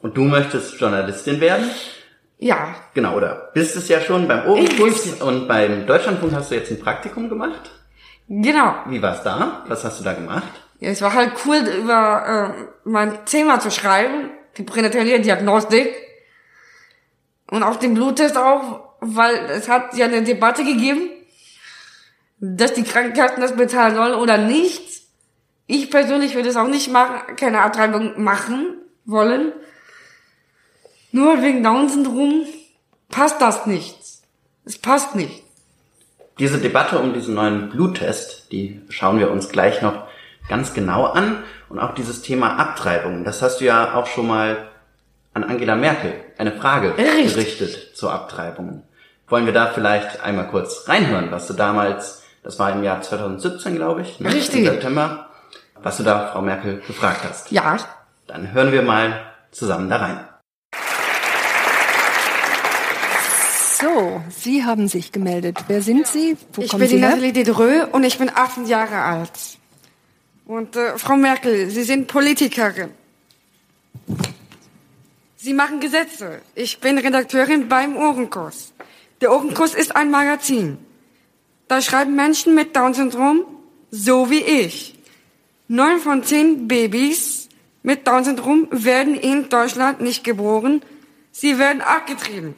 Und 0.00 0.16
du 0.16 0.24
möchtest 0.24 0.80
Journalistin 0.80 1.40
werden? 1.40 1.70
Ja. 2.38 2.74
Genau, 2.94 3.14
oder 3.16 3.50
bist 3.54 3.76
es 3.76 3.88
ja 3.88 4.00
schon 4.00 4.26
beim 4.28 4.46
Ohrenkuss 4.46 5.20
und 5.20 5.48
beim 5.48 5.86
Deutschlandfunk 5.86 6.34
hast 6.34 6.50
du 6.50 6.54
jetzt 6.54 6.70
ein 6.70 6.80
Praktikum 6.80 7.28
gemacht? 7.28 7.70
Genau. 8.28 8.74
Wie 8.86 9.00
war's 9.00 9.22
da? 9.22 9.64
Was 9.68 9.84
hast 9.84 10.00
du 10.00 10.04
da 10.04 10.12
gemacht? 10.12 10.48
Ja, 10.80 10.90
es 10.90 11.00
war 11.00 11.14
halt 11.14 11.32
cool, 11.44 11.56
über 11.56 12.54
äh, 12.56 12.62
mein 12.84 13.24
Thema 13.24 13.60
zu 13.60 13.70
schreiben, 13.70 14.30
die 14.56 14.62
pränatäre 14.62 15.20
Diagnostik. 15.20 15.88
Und 17.50 17.62
auch 17.62 17.76
den 17.76 17.94
Bluttest 17.94 18.36
auch, 18.36 18.80
weil 19.00 19.34
es 19.50 19.68
hat 19.68 19.96
ja 19.96 20.06
eine 20.06 20.22
Debatte 20.22 20.64
gegeben, 20.64 21.10
dass 22.38 22.74
die 22.74 22.84
Krankenkassen 22.84 23.40
das 23.40 23.56
bezahlen 23.56 23.94
sollen 23.94 24.14
oder 24.14 24.38
nicht. 24.38 25.02
Ich 25.66 25.90
persönlich 25.90 26.34
würde 26.34 26.48
es 26.48 26.56
auch 26.56 26.68
nicht 26.68 26.90
machen, 26.90 27.36
keine 27.36 27.62
Abtreibung 27.62 28.22
machen 28.22 28.76
wollen. 29.04 29.52
Nur 31.12 31.42
wegen 31.42 31.62
Down-Syndrom 31.62 32.44
passt 33.08 33.40
das 33.40 33.66
nicht. 33.66 33.96
Es 34.64 34.78
passt 34.78 35.14
nicht. 35.14 35.42
Diese 36.38 36.58
Debatte 36.58 36.98
um 36.98 37.14
diesen 37.14 37.34
neuen 37.34 37.70
Bluttest, 37.70 38.52
die 38.52 38.82
schauen 38.90 39.18
wir 39.18 39.30
uns 39.30 39.48
gleich 39.48 39.80
noch 39.80 40.06
ganz 40.48 40.74
genau 40.74 41.06
an. 41.06 41.42
Und 41.68 41.78
auch 41.78 41.94
dieses 41.94 42.22
Thema 42.22 42.58
Abtreibung, 42.58 43.24
das 43.24 43.42
hast 43.42 43.60
du 43.60 43.64
ja 43.64 43.94
auch 43.94 44.06
schon 44.06 44.26
mal 44.26 44.68
an 45.34 45.44
Angela 45.44 45.76
Merkel 45.76 46.14
eine 46.38 46.52
Frage 46.52 46.96
Richtig. 46.96 47.34
gerichtet 47.34 47.96
zur 47.96 48.12
Abtreibung. 48.12 48.82
Wollen 49.28 49.46
wir 49.46 49.52
da 49.52 49.66
vielleicht 49.66 50.20
einmal 50.20 50.48
kurz 50.48 50.88
reinhören, 50.88 51.30
was 51.30 51.46
du 51.46 51.54
damals, 51.54 52.22
das 52.46 52.60
war 52.60 52.70
im 52.70 52.84
Jahr 52.84 53.02
2017, 53.02 53.74
glaube 53.74 54.02
ich, 54.02 54.20
ne? 54.20 54.32
Richtig. 54.32 54.60
im 54.60 54.66
September, 54.66 55.30
was 55.82 55.96
du 55.96 56.04
da 56.04 56.28
Frau 56.28 56.42
Merkel 56.42 56.80
gefragt 56.86 57.22
hast. 57.28 57.50
Ja. 57.50 57.76
Dann 58.28 58.52
hören 58.52 58.70
wir 58.70 58.82
mal 58.82 59.20
zusammen 59.50 59.90
da 59.90 59.96
rein. 59.96 60.20
So, 63.80 64.22
Sie 64.30 64.64
haben 64.64 64.86
sich 64.86 65.10
gemeldet. 65.10 65.58
Wer 65.66 65.82
sind 65.82 66.06
Sie? 66.06 66.36
Wo 66.52 66.62
Ich 66.62 66.70
kommen 66.70 66.82
bin 66.82 66.88
Sie 66.88 66.96
die? 66.96 67.02
Nathalie 67.02 67.32
Dedreux 67.32 67.88
und 67.90 68.04
ich 68.04 68.16
bin 68.16 68.30
18 68.32 68.66
Jahre 68.66 69.02
alt. 69.02 69.32
Und 70.46 70.76
äh, 70.76 70.96
Frau 70.98 71.16
Merkel, 71.16 71.68
Sie 71.68 71.82
sind 71.82 72.06
Politikerin. 72.06 72.90
Sie 75.36 75.52
machen 75.52 75.80
Gesetze. 75.80 76.42
Ich 76.54 76.78
bin 76.78 76.96
Redakteurin 76.96 77.68
beim 77.68 77.96
Ohrenkurs. 77.96 78.72
Der 79.20 79.32
Ohrenkurs 79.32 79.74
ist 79.74 79.96
ein 79.96 80.12
Magazin. 80.12 80.85
Da 81.68 81.80
schreiben 81.80 82.14
Menschen 82.14 82.54
mit 82.54 82.76
Down-Syndrom, 82.76 83.44
so 83.90 84.30
wie 84.30 84.40
ich. 84.40 84.94
Neun 85.68 85.98
von 85.98 86.22
zehn 86.22 86.68
Babys 86.68 87.48
mit 87.82 88.06
Down-Syndrom 88.06 88.68
werden 88.70 89.14
in 89.16 89.48
Deutschland 89.48 90.00
nicht 90.00 90.22
geboren. 90.22 90.82
Sie 91.32 91.58
werden 91.58 91.82
abgetrieben. 91.82 92.54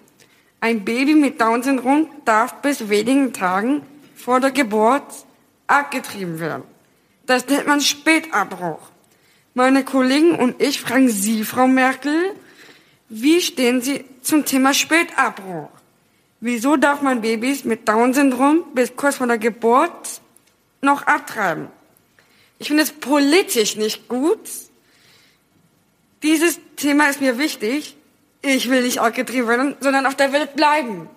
Ein 0.60 0.84
Baby 0.84 1.14
mit 1.14 1.40
Down-Syndrom 1.40 2.08
darf 2.24 2.60
bis 2.60 2.88
wenigen 2.88 3.32
Tagen 3.32 3.82
vor 4.14 4.40
der 4.40 4.50
Geburt 4.50 5.04
abgetrieben 5.66 6.40
werden. 6.40 6.64
Das 7.26 7.46
nennt 7.46 7.66
man 7.66 7.80
Spätabbruch. 7.80 8.80
Meine 9.54 9.84
Kollegen 9.84 10.34
und 10.34 10.60
ich 10.60 10.80
fragen 10.80 11.08
Sie, 11.08 11.44
Frau 11.44 11.66
Merkel, 11.66 12.34
wie 13.08 13.40
stehen 13.40 13.80
Sie 13.80 14.04
zum 14.22 14.44
Thema 14.44 14.74
Spätabbruch? 14.74 15.70
Wieso 16.40 16.76
darf 16.76 17.02
man 17.02 17.20
Babys 17.20 17.64
mit 17.64 17.88
Down-Syndrom 17.88 18.62
bis 18.72 18.94
kurz 18.94 19.16
vor 19.16 19.26
der 19.26 19.38
Geburt 19.38 20.20
noch 20.80 21.02
abtreiben? 21.02 21.66
Ich 22.60 22.68
finde 22.68 22.84
es 22.84 22.92
politisch 22.92 23.74
nicht 23.76 24.08
gut. 24.08 24.38
Dieses 26.22 26.60
Thema 26.76 27.08
ist 27.08 27.20
mir 27.20 27.38
wichtig. 27.38 27.96
Ich 28.40 28.70
will 28.70 28.82
nicht 28.82 29.00
abgetrieben 29.00 29.48
werden, 29.48 29.76
sondern 29.80 30.06
auf 30.06 30.14
der 30.14 30.32
Welt 30.32 30.54
bleiben. 30.54 31.08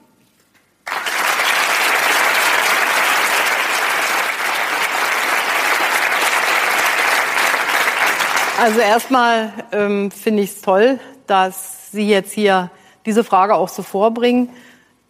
Also 8.59 8.79
erstmal 8.79 9.53
ähm, 9.71 10.09
finde 10.09 10.43
ich 10.43 10.51
es 10.51 10.61
toll, 10.61 10.99
dass 11.27 11.91
Sie 11.91 12.07
jetzt 12.07 12.31
hier 12.31 12.71
diese 13.05 13.23
Frage 13.23 13.53
auch 13.53 13.69
so 13.69 13.83
vorbringen. 13.83 14.49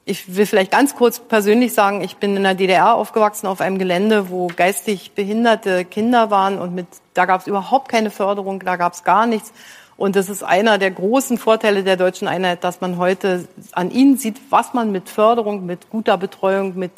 Ich 0.04 0.36
will 0.36 0.48
vielleicht 0.48 0.72
ganz 0.72 0.96
kurz 0.96 1.20
persönlich 1.20 1.74
sagen, 1.74 2.02
ich 2.02 2.18
bin 2.18 2.36
in 2.36 2.44
der 2.44 2.56
DDR 2.56 2.96
aufgewachsen 2.96 3.46
auf 3.46 3.62
einem 3.62 3.78
Gelände, 3.78 4.32
wo 4.32 4.48
geistig 4.48 5.12
behinderte 5.12 5.86
Kinder 5.86 6.32
waren 6.32 6.58
und 6.58 6.74
mit, 6.74 6.88
da 7.14 7.26
gab 7.26 7.42
es 7.42 7.48
überhaupt 7.48 7.90
keine 7.90 8.10
Förderung, 8.10 8.60
da 8.62 8.78
gab 8.78 8.94
es 8.94 9.04
gar 9.04 9.28
nichts. 9.28 9.54
Und 9.98 10.16
das 10.16 10.30
ist 10.30 10.42
einer 10.42 10.80
der 10.80 10.90
großen 10.90 11.38
Vorteile 11.38 11.84
der 11.84 11.98
deutschen 11.98 12.28
Einheit, 12.28 12.64
dass 12.64 12.82
man 12.82 12.98
heute 12.98 13.48
an 13.74 13.92
ihnen 13.92 14.18
sieht, 14.18 14.38
was 14.50 14.74
man 14.74 14.92
mit 14.92 15.10
Förderung, 15.10 15.68
mit 15.68 15.92
guter 15.92 16.18
Betreuung, 16.18 16.76
mit 16.76 16.94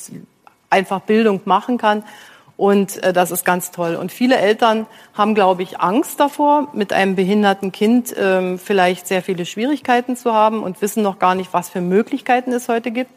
einfach 0.69 1.01
Bildung 1.01 1.41
machen 1.43 1.77
kann. 1.77 2.03
Und 2.63 3.03
äh, 3.03 3.11
das 3.11 3.29
ist 3.29 3.43
ganz 3.43 3.71
toll. 3.71 3.95
Und 3.95 4.09
viele 4.09 4.37
Eltern 4.37 4.85
haben, 5.13 5.35
glaube 5.35 5.63
ich, 5.63 5.81
Angst 5.81 6.17
davor, 6.21 6.69
mit 6.71 6.93
einem 6.93 7.17
behinderten 7.17 7.73
Kind 7.73 8.15
ähm, 8.17 8.57
vielleicht 8.57 9.05
sehr 9.05 9.21
viele 9.21 9.45
Schwierigkeiten 9.45 10.15
zu 10.15 10.33
haben 10.33 10.63
und 10.63 10.81
wissen 10.81 11.03
noch 11.03 11.19
gar 11.19 11.35
nicht, 11.35 11.51
was 11.51 11.67
für 11.67 11.81
Möglichkeiten 11.81 12.53
es 12.53 12.69
heute 12.69 12.91
gibt. 12.91 13.11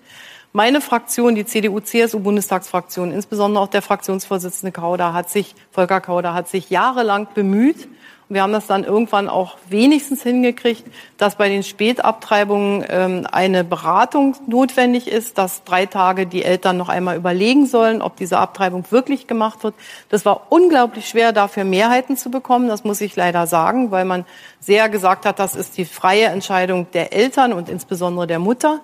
Meine 0.56 0.80
Fraktion, 0.80 1.34
die 1.34 1.44
CDU-CSU-Bundestagsfraktion, 1.44 3.12
insbesondere 3.12 3.62
auch 3.62 3.68
der 3.68 3.82
Fraktionsvorsitzende 3.82 4.72
Kauder, 4.72 5.12
hat 5.12 5.28
sich, 5.28 5.54
Volker 5.70 6.00
Kauder, 6.00 6.32
hat 6.32 6.48
sich 6.48 6.70
jahrelang 6.70 7.28
bemüht, 7.34 7.86
und 8.28 8.34
wir 8.34 8.42
haben 8.42 8.54
das 8.54 8.66
dann 8.66 8.82
irgendwann 8.82 9.28
auch 9.28 9.58
wenigstens 9.68 10.22
hingekriegt, 10.22 10.84
dass 11.18 11.36
bei 11.36 11.50
den 11.50 11.62
Spätabtreibungen 11.62 12.86
ähm, 12.88 13.26
eine 13.30 13.64
Beratung 13.64 14.34
notwendig 14.46 15.08
ist, 15.08 15.36
dass 15.36 15.62
drei 15.62 15.84
Tage 15.84 16.26
die 16.26 16.42
Eltern 16.42 16.78
noch 16.78 16.88
einmal 16.88 17.16
überlegen 17.16 17.66
sollen, 17.66 18.00
ob 18.00 18.16
diese 18.16 18.38
Abtreibung 18.38 18.84
wirklich 18.90 19.26
gemacht 19.26 19.62
wird. 19.62 19.74
Das 20.08 20.24
war 20.24 20.46
unglaublich 20.48 21.06
schwer, 21.06 21.32
dafür 21.32 21.64
Mehrheiten 21.64 22.16
zu 22.16 22.30
bekommen. 22.30 22.66
Das 22.66 22.82
muss 22.82 23.02
ich 23.02 23.14
leider 23.14 23.46
sagen, 23.46 23.90
weil 23.90 24.06
man 24.06 24.24
sehr 24.58 24.88
gesagt 24.88 25.26
hat, 25.26 25.38
das 25.38 25.54
ist 25.54 25.76
die 25.76 25.84
freie 25.84 26.24
Entscheidung 26.24 26.90
der 26.94 27.12
Eltern 27.12 27.52
und 27.52 27.68
insbesondere 27.68 28.26
der 28.26 28.38
Mutter. 28.38 28.80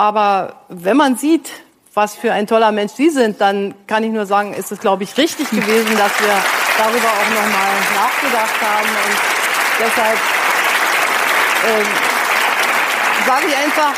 Aber 0.00 0.54
wenn 0.70 0.96
man 0.96 1.18
sieht, 1.18 1.50
was 1.92 2.14
für 2.14 2.32
ein 2.32 2.46
toller 2.46 2.72
Mensch 2.72 2.92
Sie 2.92 3.10
sind, 3.10 3.38
dann 3.38 3.74
kann 3.86 4.02
ich 4.02 4.10
nur 4.10 4.24
sagen, 4.24 4.54
ist 4.54 4.72
es, 4.72 4.80
glaube 4.80 5.02
ich, 5.02 5.14
richtig 5.18 5.50
gewesen, 5.50 5.94
dass 5.94 6.18
wir 6.18 6.42
darüber 6.78 7.08
auch 7.08 7.28
nochmal 7.28 7.72
nachgedacht 7.94 8.62
haben. 8.62 8.88
Und 8.88 9.18
deshalb 9.78 10.18
ähm, 11.68 11.86
sage 13.26 13.44
ich 13.48 13.56
einfach, 13.58 13.92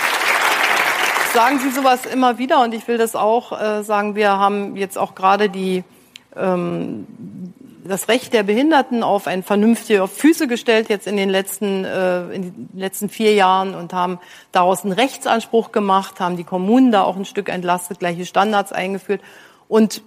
sagen 1.32 1.60
Sie 1.60 1.70
sowas 1.70 2.04
immer 2.06 2.36
wieder 2.36 2.62
und 2.62 2.74
ich 2.74 2.88
will 2.88 2.98
das 2.98 3.14
auch 3.14 3.52
äh, 3.52 3.84
sagen, 3.84 4.16
wir 4.16 4.30
haben 4.30 4.74
jetzt 4.74 4.98
auch 4.98 5.14
gerade 5.14 5.50
die 5.50 5.84
ähm, 6.34 7.06
das 7.84 8.08
Recht 8.08 8.32
der 8.32 8.42
Behinderten 8.42 9.02
auf 9.02 9.26
ein 9.26 9.42
vernünftige 9.42 10.02
auf 10.02 10.16
Füße 10.16 10.46
gestellt 10.46 10.88
jetzt 10.88 11.06
in 11.06 11.16
den 11.16 11.28
letzten 11.28 11.84
äh, 11.84 12.24
in 12.32 12.42
den 12.42 12.68
letzten 12.74 13.08
vier 13.08 13.34
Jahren 13.34 13.74
und 13.74 13.92
haben 13.92 14.18
daraus 14.52 14.84
einen 14.84 14.92
Rechtsanspruch 14.92 15.72
gemacht, 15.72 16.20
haben 16.20 16.36
die 16.36 16.44
Kommunen 16.44 16.92
da 16.92 17.02
auch 17.02 17.16
ein 17.16 17.24
Stück 17.24 17.48
entlastet, 17.48 17.98
gleiche 17.98 18.24
Standards 18.26 18.72
eingeführt. 18.72 19.20
Und 19.68 20.02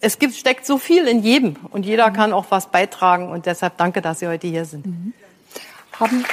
es 0.00 0.18
gibt 0.18 0.34
steckt 0.34 0.64
so 0.64 0.78
viel 0.78 1.06
in 1.06 1.22
jedem 1.22 1.56
und 1.70 1.84
jeder 1.84 2.10
kann 2.10 2.32
auch 2.32 2.46
was 2.48 2.68
beitragen. 2.68 3.30
Und 3.30 3.46
deshalb 3.46 3.76
danke, 3.76 4.00
dass 4.00 4.20
Sie 4.20 4.28
heute 4.28 4.46
hier 4.46 4.64
sind. 4.64 5.14
Haben, 5.98 6.24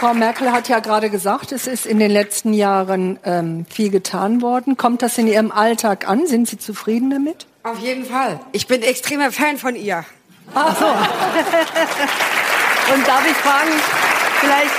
Frau 0.00 0.14
Merkel 0.14 0.50
hat 0.50 0.66
ja 0.70 0.78
gerade 0.78 1.10
gesagt, 1.10 1.52
es 1.52 1.66
ist 1.66 1.84
in 1.84 1.98
den 1.98 2.10
letzten 2.10 2.54
Jahren 2.54 3.18
ähm, 3.22 3.66
viel 3.68 3.90
getan 3.90 4.40
worden. 4.40 4.78
Kommt 4.78 5.02
das 5.02 5.18
in 5.18 5.26
Ihrem 5.26 5.52
Alltag 5.52 6.08
an? 6.08 6.26
Sind 6.26 6.48
Sie 6.48 6.56
zufrieden 6.56 7.10
damit? 7.10 7.44
Auf 7.64 7.78
jeden 7.80 8.06
Fall. 8.06 8.40
Ich 8.52 8.66
bin 8.66 8.80
extremer 8.80 9.30
Fan 9.30 9.58
von 9.58 9.76
ihr. 9.76 10.06
Ach 10.54 10.74
so. 10.78 10.86
Und 12.94 13.06
darf 13.06 13.26
ich 13.30 13.36
fragen, 13.36 13.70
vielleicht 14.40 14.70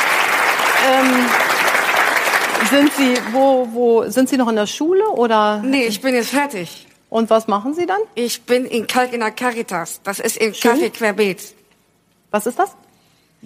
ähm, 0.91 1.29
sind 2.71 2.91
Sie 2.93 3.13
wo 3.31 3.67
wo 3.73 4.09
sind 4.09 4.27
Sie 4.27 4.37
noch 4.37 4.47
in 4.49 4.55
der 4.55 4.65
Schule 4.65 5.07
oder 5.07 5.61
Nee, 5.63 5.85
ich 5.85 6.01
bin 6.01 6.15
jetzt 6.15 6.31
fertig. 6.31 6.87
und 7.11 7.29
was 7.29 7.47
machen 7.47 7.75
Sie 7.75 7.85
dann? 7.85 7.99
Ich 8.15 8.41
bin 8.41 8.65
in 8.65 8.87
Kalk 8.87 9.13
in 9.13 9.19
der 9.19 9.29
Caritas. 9.29 10.01
Das 10.03 10.19
ist 10.19 10.37
in 10.37 10.51
Kaffee 10.51 10.89
Querbeet. 10.89 11.53
Was 12.31 12.47
ist 12.47 12.57
das? 12.57 12.75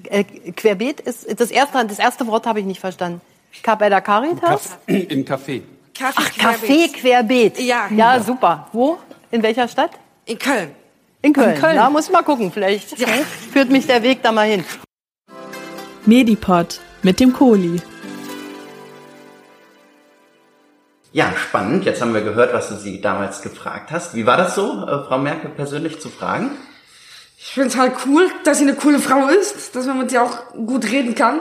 Äh, 0.03 0.23
Querbeet 0.23 0.99
ist 1.01 1.39
das 1.39 1.51
erste 1.51 1.85
das 1.85 1.99
erste 1.99 2.27
Wort 2.27 2.45
habe 2.45 2.59
ich 2.59 2.65
nicht 2.65 2.79
verstanden. 2.79 3.21
Ka- 3.63 3.75
Bei 3.75 3.89
der 3.89 4.01
Caritas? 4.01 4.77
Im 4.87 5.23
Café. 5.25 5.61
Kaffee 5.97 6.13
Ach, 6.17 6.31
Café 6.31 6.91
Querbeet. 6.91 7.59
Ja. 7.59 7.87
Ja, 7.89 8.19
super. 8.19 8.67
Wo? 8.73 8.97
In 9.31 9.41
welcher 9.41 9.67
Stadt? 9.67 9.91
In 10.25 10.37
Köln. 10.37 10.71
In 11.21 11.31
Köln. 11.31 11.55
In 11.55 11.61
Köln. 11.61 11.75
Da 11.77 11.89
muss 11.89 12.07
ich 12.07 12.11
mal 12.11 12.23
gucken. 12.23 12.51
Vielleicht 12.51 12.97
führt 13.51 13.69
mich 13.69 13.87
der 13.87 14.03
Weg 14.03 14.21
da 14.21 14.31
mal 14.33 14.47
hin. 14.47 14.65
Medipod 16.05 16.79
mit 17.01 17.19
dem 17.21 17.31
Kohli. 17.31 17.81
Ja, 21.13 21.31
spannend. 21.37 21.85
Jetzt 21.85 22.01
haben 22.01 22.13
wir 22.13 22.21
gehört, 22.21 22.53
was 22.53 22.67
du 22.67 22.75
sie 22.75 22.99
damals 22.99 23.41
gefragt 23.41 23.89
hast. 23.91 24.15
Wie 24.15 24.25
war 24.25 24.35
das 24.35 24.53
so, 24.55 24.85
äh, 24.85 25.03
Frau 25.07 25.17
Merkel 25.17 25.49
persönlich 25.51 26.01
zu 26.01 26.09
fragen? 26.09 26.51
Ich 27.38 27.54
finde 27.54 27.70
es 27.70 27.77
halt 27.77 27.94
cool, 28.06 28.30
dass 28.44 28.60
sie 28.60 28.63
eine 28.63 28.75
coole 28.75 29.00
Frau 29.00 29.27
ist, 29.27 29.75
dass 29.75 29.86
man 29.86 30.00
mit 30.00 30.12
ihr 30.12 30.24
auch 30.24 30.54
gut 30.54 30.86
reden 30.86 31.15
kann. 31.15 31.39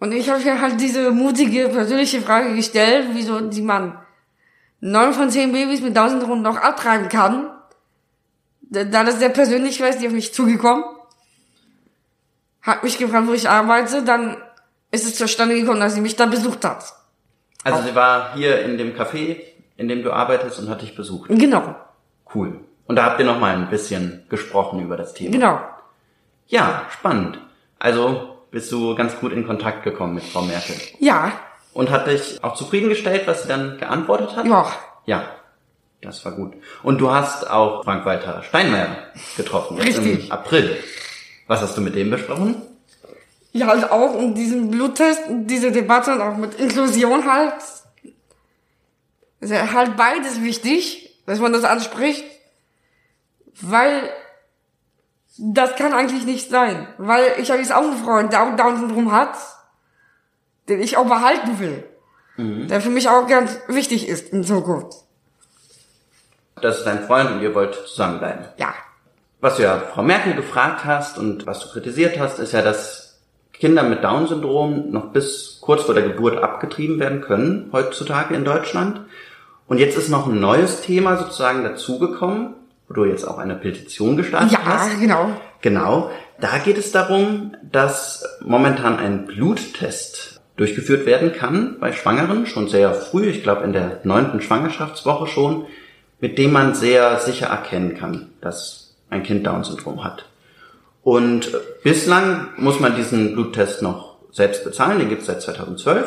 Und 0.00 0.12
ich 0.12 0.28
habe 0.30 0.42
ihr 0.42 0.60
halt 0.60 0.80
diese 0.80 1.10
mutige, 1.10 1.68
persönliche 1.68 2.20
Frage 2.20 2.54
gestellt, 2.54 3.10
wieso 3.12 3.40
die 3.40 3.62
man 3.62 3.98
neun 4.80 5.12
von 5.12 5.30
zehn 5.30 5.52
Babys 5.52 5.82
mit 5.82 5.96
Down-Syndrom 5.96 6.42
noch 6.42 6.56
abtreiben 6.56 7.08
kann. 7.08 7.50
Da 8.62 8.84
da 8.84 9.04
das 9.04 9.18
sehr 9.18 9.28
persönlich 9.28 9.80
war, 9.80 9.88
ist 9.88 10.00
die 10.00 10.06
auf 10.06 10.12
mich 10.12 10.32
zugekommen. 10.32 10.84
Hat 12.62 12.82
mich 12.82 12.98
gefragt, 12.98 13.26
wo 13.28 13.32
ich 13.32 13.48
arbeite, 13.48 14.02
dann 14.02 14.36
ist 14.90 15.04
es 15.04 15.16
zustande 15.16 15.54
gekommen, 15.54 15.80
dass 15.80 15.94
sie 15.94 16.00
mich 16.00 16.16
da 16.16 16.26
besucht 16.26 16.64
hat. 16.64 16.84
Also 17.62 17.82
sie 17.82 17.94
war 17.94 18.34
hier 18.34 18.62
in 18.62 18.78
dem 18.78 18.94
Café, 18.94 19.36
in 19.76 19.88
dem 19.88 20.02
du 20.02 20.12
arbeitest 20.12 20.58
und 20.58 20.68
hat 20.68 20.82
dich 20.82 20.94
besucht. 20.96 21.28
Genau, 21.28 21.74
Cool. 22.32 22.60
Und 22.90 22.96
da 22.96 23.04
habt 23.04 23.20
ihr 23.20 23.24
noch 23.26 23.38
mal 23.38 23.54
ein 23.54 23.70
bisschen 23.70 24.24
gesprochen 24.28 24.80
über 24.82 24.96
das 24.96 25.14
Thema. 25.14 25.30
genau. 25.30 25.60
Ja, 26.48 26.86
spannend. 26.90 27.38
Also 27.78 28.36
bist 28.50 28.72
du 28.72 28.96
ganz 28.96 29.16
gut 29.20 29.30
in 29.32 29.46
Kontakt 29.46 29.84
gekommen 29.84 30.16
mit 30.16 30.24
Frau 30.24 30.42
Merkel. 30.42 30.74
Ja, 30.98 31.30
Und 31.72 31.90
hat 31.90 32.08
dich 32.08 32.42
auch 32.42 32.56
zufriedengestellt, 32.56 33.28
was 33.28 33.42
sie 33.42 33.48
dann 33.48 33.78
geantwortet 33.78 34.34
hat? 34.34 34.44
ja. 34.44 34.66
Ja, 35.06 35.22
das 36.00 36.24
war 36.24 36.32
gut. 36.32 36.54
Und 36.82 36.98
du 37.00 37.12
hast 37.12 37.48
auch 37.48 37.84
Frank-Walter 37.84 38.42
Steinmeier 38.42 38.88
getroffen, 39.36 39.78
Richtig. 39.78 40.24
im 40.26 40.32
April. 40.32 40.76
Was 41.46 41.60
hast 41.62 41.76
du 41.76 41.80
mit 41.82 41.94
dem 41.94 42.10
besprochen? 42.10 42.60
Ja, 43.52 43.68
halt 43.68 43.88
auch 43.88 44.14
um 44.16 44.34
diesen 44.34 44.68
Bluttest, 44.72 45.20
diese 45.28 45.70
Debatte 45.70 46.12
und 46.14 46.20
auch 46.22 46.36
mit 46.36 46.54
Inklusion 46.56 47.24
halt. 47.32 47.54
Ist 49.38 49.50
ja 49.52 49.72
halt 49.72 49.96
beides 49.96 50.42
wichtig, 50.42 51.20
dass 51.26 51.38
man 51.38 51.52
das 51.52 51.62
anspricht. 51.62 52.24
Weil 53.62 54.10
das 55.38 55.76
kann 55.76 55.92
eigentlich 55.92 56.24
nicht 56.24 56.50
sein. 56.50 56.86
Weil 56.98 57.34
ich 57.38 57.50
habe 57.50 57.60
jetzt 57.60 57.72
auch 57.72 57.82
einen 57.82 58.02
Freund, 58.04 58.32
der 58.32 58.42
auch 58.42 58.56
Down-Syndrom 58.56 59.12
hat, 59.12 59.36
den 60.68 60.80
ich 60.80 60.96
auch 60.96 61.06
behalten 61.06 61.58
will. 61.58 61.84
Der 62.36 62.80
für 62.80 62.90
mich 62.90 63.08
auch 63.08 63.26
ganz 63.26 63.58
wichtig 63.68 64.08
ist 64.08 64.32
in 64.32 64.44
Zukunft. 64.44 64.94
Das 66.62 66.78
ist 66.78 66.84
dein 66.84 67.04
Freund 67.04 67.30
und 67.30 67.42
ihr 67.42 67.54
wollt 67.54 67.74
zusammenbleiben. 67.74 68.46
Ja. 68.56 68.72
Was 69.40 69.56
du 69.56 69.62
ja 69.62 69.78
Frau 69.78 70.02
Merkel 70.02 70.34
gefragt 70.34 70.84
hast 70.84 71.18
und 71.18 71.46
was 71.46 71.60
du 71.60 71.68
kritisiert 71.68 72.18
hast, 72.18 72.38
ist 72.38 72.52
ja, 72.52 72.62
dass 72.62 73.20
Kinder 73.52 73.82
mit 73.82 74.02
Down-Syndrom 74.02 74.90
noch 74.90 75.12
bis 75.12 75.58
kurz 75.60 75.82
vor 75.82 75.94
der 75.94 76.08
Geburt 76.08 76.42
abgetrieben 76.42 76.98
werden 76.98 77.20
können, 77.20 77.68
heutzutage 77.72 78.34
in 78.34 78.44
Deutschland. 78.44 79.02
Und 79.66 79.78
jetzt 79.78 79.98
ist 79.98 80.08
noch 80.08 80.26
ein 80.26 80.40
neues 80.40 80.80
Thema 80.80 81.18
sozusagen 81.18 81.62
dazugekommen, 81.62 82.54
wo 82.90 82.94
du 82.94 83.04
jetzt 83.04 83.24
auch 83.24 83.38
eine 83.38 83.54
Petition 83.54 84.16
gestartet 84.16 84.50
Ja, 84.52 84.64
hast. 84.64 85.00
genau. 85.00 85.30
Genau. 85.62 86.10
Da 86.40 86.58
geht 86.58 86.76
es 86.76 86.90
darum, 86.90 87.54
dass 87.62 88.24
momentan 88.44 88.98
ein 88.98 89.26
Bluttest 89.26 90.40
durchgeführt 90.56 91.06
werden 91.06 91.32
kann 91.32 91.76
bei 91.78 91.92
Schwangeren, 91.92 92.46
schon 92.46 92.68
sehr 92.68 92.92
früh, 92.92 93.26
ich 93.26 93.42
glaube 93.44 93.62
in 93.62 93.72
der 93.72 94.00
neunten 94.02 94.42
Schwangerschaftswoche 94.42 95.28
schon, 95.28 95.66
mit 96.18 96.36
dem 96.36 96.52
man 96.52 96.74
sehr 96.74 97.18
sicher 97.20 97.46
erkennen 97.46 97.96
kann, 97.96 98.32
dass 98.40 98.94
ein 99.08 99.22
Kind 99.22 99.46
Down-Syndrom 99.46 100.02
hat. 100.02 100.26
Und 101.02 101.52
bislang 101.84 102.48
muss 102.56 102.80
man 102.80 102.96
diesen 102.96 103.34
Bluttest 103.34 103.82
noch 103.82 104.16
selbst 104.32 104.64
bezahlen, 104.64 104.98
den 104.98 105.08
gibt 105.08 105.20
es 105.22 105.26
seit 105.28 105.42
2012. 105.42 106.06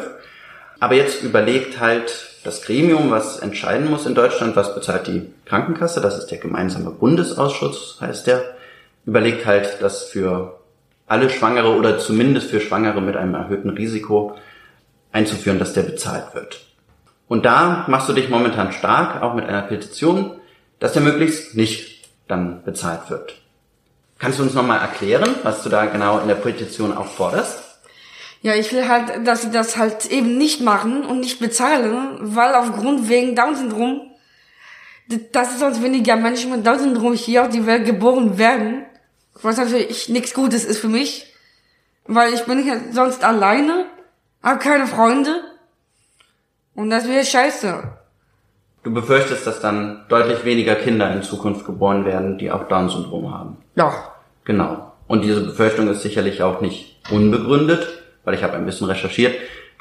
Aber 0.79 0.95
jetzt 0.95 1.23
überlegt 1.23 1.79
halt 1.79 2.32
das 2.43 2.61
Gremium, 2.61 3.11
was 3.11 3.39
entscheiden 3.39 3.89
muss 3.89 4.05
in 4.05 4.15
Deutschland, 4.15 4.55
was 4.55 4.75
bezahlt 4.75 5.07
die 5.07 5.29
Krankenkasse, 5.45 6.01
das 6.01 6.17
ist 6.17 6.27
der 6.27 6.37
gemeinsame 6.37 6.91
Bundesausschuss, 6.91 7.97
heißt 8.01 8.27
der, 8.27 8.55
überlegt 9.05 9.45
halt, 9.45 9.81
dass 9.81 10.03
für 10.03 10.59
alle 11.07 11.29
Schwangere 11.29 11.75
oder 11.75 11.99
zumindest 11.99 12.49
für 12.49 12.59
Schwangere 12.59 13.01
mit 13.01 13.15
einem 13.15 13.35
erhöhten 13.35 13.69
Risiko 13.69 14.35
einzuführen, 15.11 15.59
dass 15.59 15.73
der 15.73 15.83
bezahlt 15.83 16.33
wird. 16.33 16.61
Und 17.27 17.45
da 17.45 17.85
machst 17.87 18.09
du 18.09 18.13
dich 18.13 18.29
momentan 18.29 18.71
stark, 18.71 19.21
auch 19.21 19.33
mit 19.33 19.45
einer 19.45 19.61
Petition, 19.61 20.31
dass 20.79 20.93
der 20.93 21.01
möglichst 21.01 21.55
nicht 21.55 22.09
dann 22.27 22.63
bezahlt 22.63 23.09
wird. 23.09 23.35
Kannst 24.19 24.39
du 24.39 24.43
uns 24.43 24.53
nochmal 24.53 24.79
erklären, 24.79 25.29
was 25.43 25.63
du 25.63 25.69
da 25.69 25.85
genau 25.85 26.19
in 26.19 26.27
der 26.27 26.35
Petition 26.35 26.95
auch 26.95 27.07
forderst? 27.07 27.62
Ja, 28.43 28.53
ich 28.53 28.71
will 28.71 28.87
halt, 28.87 29.25
dass 29.25 29.41
sie 29.41 29.51
das 29.51 29.77
halt 29.77 30.05
eben 30.11 30.37
nicht 30.37 30.61
machen 30.61 31.05
und 31.05 31.21
nicht 31.21 31.39
bezahlen, 31.39 32.17
weil 32.21 32.53
aufgrund 32.53 33.09
wegen 33.09 33.35
Down-Syndrom, 33.35 34.11
dass 35.31 35.59
sonst 35.59 35.81
weniger 35.81 36.15
Menschen 36.15 36.51
mit 36.51 36.65
Down-Syndrom 36.65 37.13
hier 37.13 37.43
auf 37.43 37.49
die 37.49 37.65
Welt 37.65 37.85
geboren 37.85 38.37
werden, 38.37 38.85
was 39.41 39.57
natürlich 39.57 40.09
nichts 40.09 40.33
Gutes 40.33 40.65
ist 40.65 40.79
für 40.79 40.89
mich, 40.89 41.33
weil 42.05 42.33
ich 42.33 42.43
bin 42.43 42.61
hier 42.61 42.79
sonst 42.91 43.23
alleine, 43.23 43.85
habe 44.43 44.59
keine 44.59 44.87
Freunde 44.87 45.41
und 46.75 46.89
das 46.91 47.07
wäre 47.07 47.25
scheiße. 47.25 47.83
Du 48.83 48.93
befürchtest, 48.93 49.47
dass 49.47 49.61
dann 49.61 50.05
deutlich 50.09 50.43
weniger 50.43 50.75
Kinder 50.75 51.11
in 51.13 51.23
Zukunft 51.23 51.65
geboren 51.65 52.05
werden, 52.05 52.37
die 52.37 52.51
auch 52.51 52.67
Down-Syndrom 52.67 53.33
haben. 53.33 53.57
Ja, 53.75 54.13
Genau. 54.45 54.91
Und 55.07 55.23
diese 55.23 55.41
Befürchtung 55.41 55.87
ist 55.89 56.01
sicherlich 56.01 56.41
auch 56.43 56.61
nicht 56.61 56.99
unbegründet, 57.11 58.02
weil 58.23 58.33
ich 58.33 58.43
habe 58.43 58.53
ein 58.53 58.65
bisschen 58.65 58.87
recherchiert. 58.87 59.35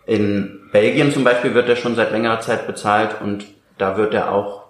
In 0.06 0.60
Belgien 0.72 1.12
zum 1.12 1.24
Beispiel 1.24 1.54
wird 1.54 1.68
er 1.68 1.76
schon 1.76 1.94
seit 1.94 2.10
längerer 2.12 2.40
Zeit 2.40 2.66
bezahlt 2.66 3.20
und 3.20 3.44
da 3.78 3.96
wird 3.96 4.14
er 4.14 4.32
auch 4.32 4.64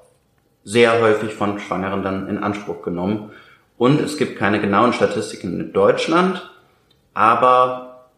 sehr 0.65 1.01
häufig 1.01 1.33
von 1.33 1.59
Schwangeren 1.59 2.03
dann 2.03 2.29
in 2.29 2.39
Anspruch 2.39 2.83
genommen. 2.83 3.31
Und 3.79 4.01
es 4.01 4.17
gibt 4.17 4.39
keine 4.39 4.61
genauen 4.61 4.93
Statistiken 4.93 5.59
in 5.59 5.73
Deutschland, 5.73 6.49
aber 7.15 8.09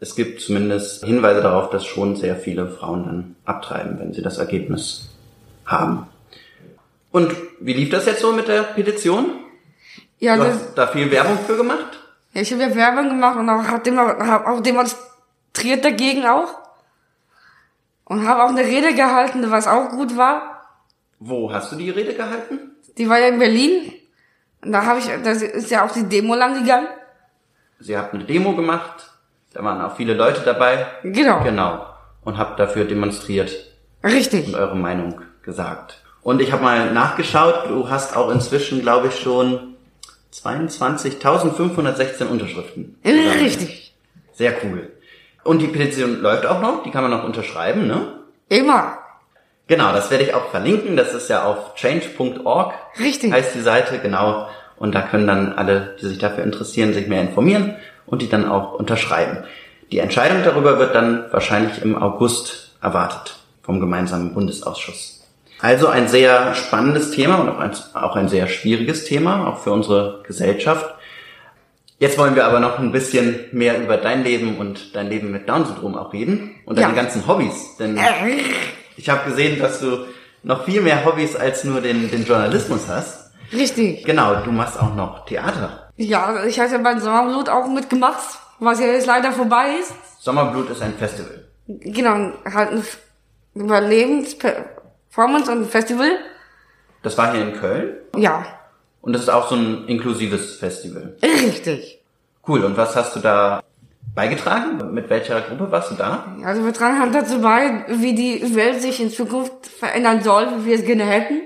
es 0.00 0.16
gibt 0.16 0.40
zumindest 0.40 1.04
Hinweise 1.04 1.40
darauf, 1.40 1.70
dass 1.70 1.86
schon 1.86 2.16
sehr 2.16 2.36
viele 2.36 2.68
Frauen 2.68 3.04
dann 3.04 3.36
abtreiben, 3.44 3.98
wenn 3.98 4.12
sie 4.12 4.22
das 4.22 4.38
Ergebnis 4.38 5.10
haben. 5.64 6.08
Und 7.10 7.32
wie 7.60 7.74
lief 7.74 7.90
das 7.90 8.06
jetzt 8.06 8.20
so 8.20 8.32
mit 8.32 8.48
der 8.48 8.62
Petition? 8.62 9.26
ja, 10.18 10.36
Du 10.36 10.44
hast 10.44 10.74
da 10.74 10.88
viel 10.88 11.10
Werbung 11.10 11.38
für 11.46 11.56
gemacht? 11.56 12.00
Ja 12.34 12.40
ich 12.42 12.52
habe 12.52 12.62
ja 12.62 12.74
Werbung 12.74 13.08
gemacht 13.08 13.36
und 13.36 13.48
auch, 13.48 13.66
hab 13.66 13.82
dem- 13.84 13.98
hab 13.98 14.46
auch 14.46 14.60
demonstriert 14.60 15.84
dagegen 15.84 16.26
auch. 16.26 16.58
Und 18.04 18.28
habe 18.28 18.42
auch 18.44 18.50
eine 18.50 18.60
Rede 18.64 18.94
gehalten, 18.94 19.50
was 19.50 19.66
auch 19.66 19.88
gut 19.90 20.16
war. 20.16 20.66
Wo 21.20 21.50
hast 21.50 21.72
du 21.72 21.76
die 21.76 21.88
Rede 21.90 22.12
gehalten? 22.14 22.72
Die 22.98 23.08
war 23.08 23.18
ja 23.18 23.28
in 23.28 23.38
Berlin. 23.38 23.92
Und 24.62 24.72
da 24.72 24.84
habe 24.84 24.98
ich, 24.98 25.06
das 25.22 25.40
ist 25.42 25.70
ja 25.70 25.84
auch 25.86 25.90
die 25.90 26.04
Demo 26.04 26.34
lang 26.34 26.62
gegangen. 26.62 26.86
Sie 27.80 27.96
habt 27.96 28.12
eine 28.14 28.24
Demo 28.24 28.54
gemacht, 28.54 29.10
da 29.52 29.62
waren 29.64 29.80
auch 29.80 29.96
viele 29.96 30.14
Leute 30.14 30.42
dabei. 30.42 30.86
Genau. 31.02 31.42
Genau. 31.42 31.86
Und 32.24 32.38
habt 32.38 32.58
dafür 32.58 32.84
demonstriert 32.84 33.52
Richtig. 34.02 34.48
und 34.48 34.54
eure 34.54 34.76
Meinung 34.76 35.20
gesagt. 35.42 36.02
Und 36.22 36.40
ich 36.40 36.52
habe 36.52 36.62
mal 36.62 36.92
nachgeschaut, 36.92 37.68
du 37.68 37.88
hast 37.90 38.16
auch 38.16 38.30
inzwischen, 38.30 38.80
glaube 38.80 39.08
ich, 39.08 39.18
schon 39.20 39.73
22.516 40.34 42.26
Unterschriften. 42.26 42.96
gesammelt. 43.02 43.40
Richtig. 43.40 43.94
Sehr 44.32 44.54
cool. 44.64 44.90
Und 45.44 45.60
die 45.60 45.68
Petition 45.68 46.20
läuft 46.20 46.46
auch 46.46 46.60
noch, 46.60 46.82
die 46.82 46.90
kann 46.90 47.02
man 47.02 47.10
noch 47.10 47.24
unterschreiben, 47.24 47.86
ne? 47.86 48.14
Immer. 48.48 48.98
Genau, 49.66 49.92
das 49.92 50.10
werde 50.10 50.24
ich 50.24 50.34
auch 50.34 50.50
verlinken. 50.50 50.96
Das 50.96 51.14
ist 51.14 51.28
ja 51.28 51.44
auf 51.44 51.74
change.org. 51.76 52.74
Richtig. 52.98 53.32
Heißt 53.32 53.54
die 53.54 53.60
Seite, 53.60 53.98
genau. 53.98 54.48
Und 54.76 54.94
da 54.94 55.02
können 55.02 55.26
dann 55.26 55.52
alle, 55.52 55.96
die 56.00 56.06
sich 56.06 56.18
dafür 56.18 56.44
interessieren, 56.44 56.92
sich 56.92 57.06
mehr 57.06 57.22
informieren 57.22 57.76
und 58.06 58.20
die 58.20 58.28
dann 58.28 58.50
auch 58.50 58.74
unterschreiben. 58.74 59.44
Die 59.92 59.98
Entscheidung 59.98 60.42
darüber 60.42 60.78
wird 60.78 60.94
dann 60.94 61.26
wahrscheinlich 61.30 61.80
im 61.82 61.96
August 61.96 62.72
erwartet 62.82 63.36
vom 63.62 63.80
gemeinsamen 63.80 64.34
Bundesausschuss. 64.34 65.13
Also 65.60 65.88
ein 65.88 66.08
sehr 66.08 66.54
spannendes 66.54 67.10
Thema 67.12 67.36
und 67.36 67.48
auch 67.48 67.58
ein, 67.58 67.70
auch 67.94 68.16
ein 68.16 68.28
sehr 68.28 68.46
schwieriges 68.48 69.04
Thema, 69.04 69.46
auch 69.48 69.58
für 69.60 69.72
unsere 69.72 70.22
Gesellschaft. 70.26 70.94
Jetzt 71.98 72.18
wollen 72.18 72.34
wir 72.34 72.44
aber 72.44 72.60
noch 72.60 72.78
ein 72.78 72.92
bisschen 72.92 73.40
mehr 73.52 73.80
über 73.80 73.96
dein 73.96 74.24
Leben 74.24 74.58
und 74.58 74.94
dein 74.94 75.08
Leben 75.08 75.30
mit 75.30 75.48
Down-Syndrom 75.48 75.96
auch 75.96 76.12
reden 76.12 76.56
und 76.66 76.76
deine 76.78 76.94
Ja. 76.94 77.02
ganzen 77.02 77.26
Hobbys. 77.26 77.76
Denn 77.78 77.98
ich 78.96 79.08
habe 79.08 79.30
gesehen, 79.30 79.58
dass 79.58 79.80
du 79.80 80.04
noch 80.42 80.64
viel 80.64 80.82
mehr 80.82 81.04
Hobbys 81.04 81.36
als 81.36 81.64
nur 81.64 81.80
den, 81.80 82.10
den 82.10 82.24
Journalismus 82.26 82.88
hast. 82.88 83.30
Richtig. 83.52 84.04
Genau, 84.04 84.34
du 84.42 84.50
machst 84.52 84.78
auch 84.78 84.94
noch 84.94 85.24
Theater. 85.24 85.88
Ja, 85.96 86.44
ich 86.44 86.58
hatte 86.58 86.78
beim 86.80 86.98
Sommerblut 87.00 87.48
auch 87.48 87.68
mitgemacht, 87.68 88.38
was 88.58 88.80
ja 88.80 88.86
jetzt 88.86 89.06
leider 89.06 89.32
vorbei 89.32 89.66
ist. 89.80 89.92
Sommerblut 90.18 90.68
ist 90.70 90.82
ein 90.82 90.94
Festival. 90.94 91.44
Genau, 91.68 92.32
halt 92.52 92.72
ein 92.72 92.78
F- 92.78 92.98
Überlebensperformance 95.14 95.50
und 95.50 95.66
Festival. 95.66 96.18
Das 97.02 97.16
war 97.16 97.32
hier 97.32 97.42
in 97.42 97.52
Köln. 97.54 97.96
Ja. 98.16 98.44
Und 99.00 99.12
das 99.12 99.22
ist 99.22 99.28
auch 99.28 99.48
so 99.48 99.54
ein 99.54 99.86
inklusives 99.86 100.56
Festival. 100.56 101.16
Richtig. 101.22 102.00
Cool. 102.46 102.64
Und 102.64 102.76
was 102.76 102.96
hast 102.96 103.14
du 103.16 103.20
da 103.20 103.62
beigetragen? 104.14 104.92
Mit 104.92 105.10
welcher 105.10 105.40
Gruppe 105.42 105.70
warst 105.70 105.90
du 105.90 105.94
da? 105.94 106.36
Also 106.44 106.64
wir 106.64 106.72
tragen 106.72 107.00
halt 107.00 107.14
dazu 107.14 107.40
bei, 107.40 107.84
wie 107.88 108.14
die 108.14 108.54
Welt 108.54 108.80
sich 108.80 109.00
in 109.00 109.10
Zukunft 109.10 109.66
verändern 109.66 110.22
soll, 110.22 110.48
wie 110.58 110.66
wir 110.66 110.74
es 110.76 110.84
gerne 110.84 111.04
hätten. 111.04 111.42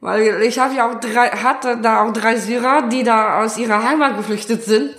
Weil 0.00 0.42
ich 0.42 0.58
habe 0.58 0.74
ja 0.74 0.90
auch 0.90 0.98
drei, 1.00 1.28
hatte 1.28 1.78
da 1.80 2.04
auch 2.04 2.12
drei 2.12 2.36
Syrer, 2.36 2.88
die 2.88 3.04
da 3.04 3.42
aus 3.42 3.56
ihrer 3.56 3.82
Heimat 3.88 4.16
geflüchtet 4.16 4.64
sind. 4.64 4.94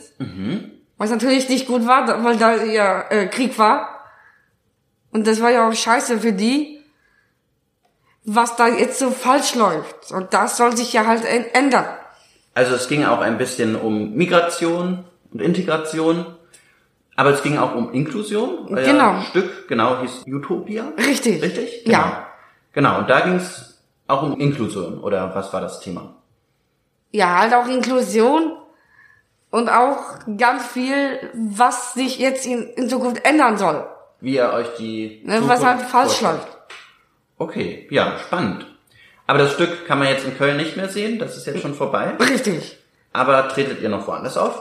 Was 0.98 1.10
natürlich 1.12 1.50
nicht 1.50 1.68
gut 1.68 1.86
war, 1.86 2.24
weil 2.24 2.38
da 2.38 2.56
ja 2.64 3.02
äh, 3.10 3.28
Krieg 3.28 3.58
war. 3.60 3.90
Und 5.12 5.28
das 5.28 5.42
war 5.42 5.52
ja 5.52 5.68
auch 5.68 5.74
scheiße 5.74 6.20
für 6.20 6.32
die, 6.32 6.83
was 8.26 8.56
da 8.56 8.68
jetzt 8.68 9.00
so 9.00 9.12
falsch 9.12 9.56
läuft. 9.56 10.12
Und 10.12 10.34
das 10.34 10.58
soll 10.58 10.76
sich 10.76 10.94
ja 10.94 11.06
halt 11.06 11.24
ändern. 11.54 11.86
Also 12.54 12.76
es 12.76 12.88
ging 12.88 13.04
auch 13.06 13.20
ein 13.20 13.38
bisschen 13.38 13.76
um 13.76 14.14
Migration 14.14 15.04
und 15.32 15.42
Integration. 15.42 16.26
Aber 17.16 17.30
es 17.32 17.44
ging 17.44 17.58
auch 17.58 17.76
um 17.76 17.92
Inklusion. 17.94 18.68
Weil 18.70 18.86
Genau. 18.86 19.04
Ja 19.04 19.18
ein 19.18 19.24
Stück, 19.24 19.68
genau, 19.68 20.02
hieß 20.02 20.24
Utopia. 20.28 20.86
Richtig. 20.98 21.42
Richtig? 21.42 21.86
Ja. 21.86 22.28
Genau. 22.74 23.00
Und 23.00 23.10
da 23.10 23.20
ging 23.22 23.36
es 23.36 23.82
auch 24.08 24.24
um 24.24 24.40
Inklusion. 24.40 25.00
Oder 25.00 25.34
was 25.36 25.52
war 25.54 25.62
das 25.62 25.80
Thema? 25.80 26.16
Ja, 27.12 27.40
halt 27.40 27.54
auch 27.54 27.68
Inklusion 27.68 28.54
und 29.52 29.70
auch 29.70 30.18
ganz 30.38 30.66
viel, 30.66 31.20
was 31.34 31.94
sich 31.94 32.18
jetzt 32.18 32.46
in, 32.48 32.64
in 32.70 32.90
Zukunft 32.90 33.24
ändern 33.24 33.58
soll. 33.58 33.86
Wie 34.20 34.36
ihr 34.36 34.52
euch 34.52 34.74
die 34.80 35.22
Ne, 35.26 35.42
was 35.48 35.64
halt 35.64 35.82
falsch 35.82 36.22
läuft. 36.22 36.48
Okay, 37.44 37.88
ja, 37.92 38.18
spannend. 38.20 38.66
Aber 39.28 39.40
das 39.40 39.54
Stück 39.54 39.86
kann 39.88 40.00
man 40.00 40.08
jetzt 40.08 40.26
in 40.26 40.38
Köln 40.38 40.58
nicht 40.58 40.78
mehr 40.78 40.88
sehen, 40.90 41.20
das 41.20 41.36
ist 41.38 41.46
jetzt 41.46 41.62
schon 41.62 41.74
vorbei. 41.76 42.14
Richtig. 42.20 42.78
Aber 43.12 43.48
tretet 43.50 43.82
ihr 43.82 43.90
noch 43.90 44.08
woanders 44.08 44.38
auf? 44.38 44.60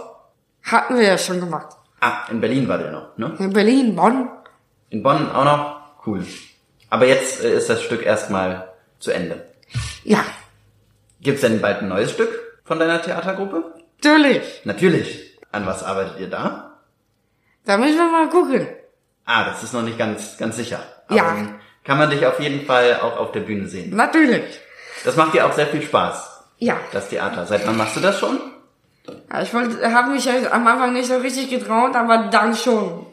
Hatten 0.64 0.96
wir 0.96 1.04
ja 1.04 1.18
schon 1.18 1.38
gemacht. 1.40 1.76
Ah, 2.00 2.24
in 2.30 2.40
Berlin 2.40 2.68
war 2.68 2.78
der 2.78 2.90
noch, 2.90 3.16
ne? 3.16 3.34
In 3.38 3.52
Berlin, 3.52 3.94
Bonn. 3.94 4.28
In 4.90 5.02
Bonn 5.02 5.30
auch 5.30 5.44
noch? 5.44 5.80
Cool. 6.06 6.26
Aber 6.90 7.06
jetzt 7.06 7.42
äh, 7.44 7.56
ist 7.56 7.70
das 7.70 7.82
Stück 7.82 8.04
erstmal 8.04 8.72
zu 8.98 9.12
Ende. 9.12 9.46
Ja, 10.04 10.24
Gibt's 11.20 11.42
denn 11.42 11.60
bald 11.60 11.78
ein 11.82 11.88
neues 11.88 12.10
Stück 12.10 12.30
von 12.64 12.80
deiner 12.80 13.00
Theatergruppe? 13.00 13.74
natürlich. 14.02 14.60
Natürlich. 14.64 15.38
An 15.52 15.66
was 15.66 15.84
arbeitet 15.84 16.18
ihr 16.18 16.28
da? 16.28 16.80
Da 17.64 17.76
müssen 17.76 17.96
wir 17.96 18.10
mal 18.10 18.28
gucken. 18.28 18.66
Ah, 19.24 19.44
das 19.44 19.62
ist 19.62 19.72
noch 19.72 19.82
nicht 19.82 19.98
ganz, 19.98 20.36
ganz 20.36 20.56
sicher. 20.56 20.80
Aber 21.06 21.16
Ja. 21.16 21.36
Kann 21.84 21.98
man 21.98 22.10
dich 22.10 22.24
auf 22.26 22.38
jeden 22.40 22.64
Fall 22.66 23.00
auch 23.02 23.18
auf 23.18 23.32
der 23.32 23.40
Bühne 23.40 23.66
sehen. 23.68 23.94
Natürlich. 23.96 24.60
Das 25.04 25.16
macht 25.16 25.34
dir 25.34 25.46
auch 25.46 25.52
sehr 25.52 25.66
viel 25.66 25.82
Spaß, 25.82 26.44
Ja. 26.58 26.76
das 26.92 27.08
Theater. 27.08 27.44
Seit 27.46 27.66
wann 27.66 27.76
machst 27.76 27.96
du 27.96 28.00
das 28.00 28.18
schon? 28.20 28.38
Ja, 29.32 29.42
Ich 29.42 29.52
wollte, 29.52 29.92
habe 29.92 30.10
mich 30.10 30.28
am 30.30 30.66
Anfang 30.66 30.92
nicht 30.92 31.08
so 31.08 31.16
richtig 31.16 31.50
getraut, 31.50 31.96
aber 31.96 32.28
dann 32.30 32.54
schon. 32.54 33.06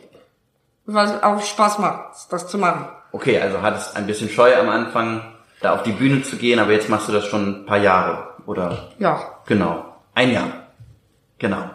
Weil 0.86 1.06
es 1.08 1.24
auch 1.24 1.42
Spaß 1.42 1.80
macht, 1.80 2.16
das 2.32 2.48
zu 2.48 2.58
machen. 2.58 2.88
Okay, 3.12 3.40
also 3.42 3.62
hattest 3.62 3.96
ein 3.96 4.06
bisschen 4.06 4.30
Scheu 4.30 4.56
am 4.56 4.70
Anfang, 4.70 5.22
da 5.62 5.74
auf 5.74 5.84
die 5.84 5.92
Bühne 5.92 6.22
zu 6.22 6.36
gehen, 6.38 6.60
aber 6.60 6.72
jetzt 6.74 6.90
machst 6.90 7.08
du 7.08 7.12
das 7.12 7.26
schon 7.26 7.62
ein 7.62 7.66
paar 7.66 7.78
Jahre, 7.78 8.28
oder? 8.46 8.90
Ja. 9.00 9.20
Genau. 9.48 9.96
Ein 10.14 10.32
Jahr. 10.32 10.48
Genau. 11.40 11.70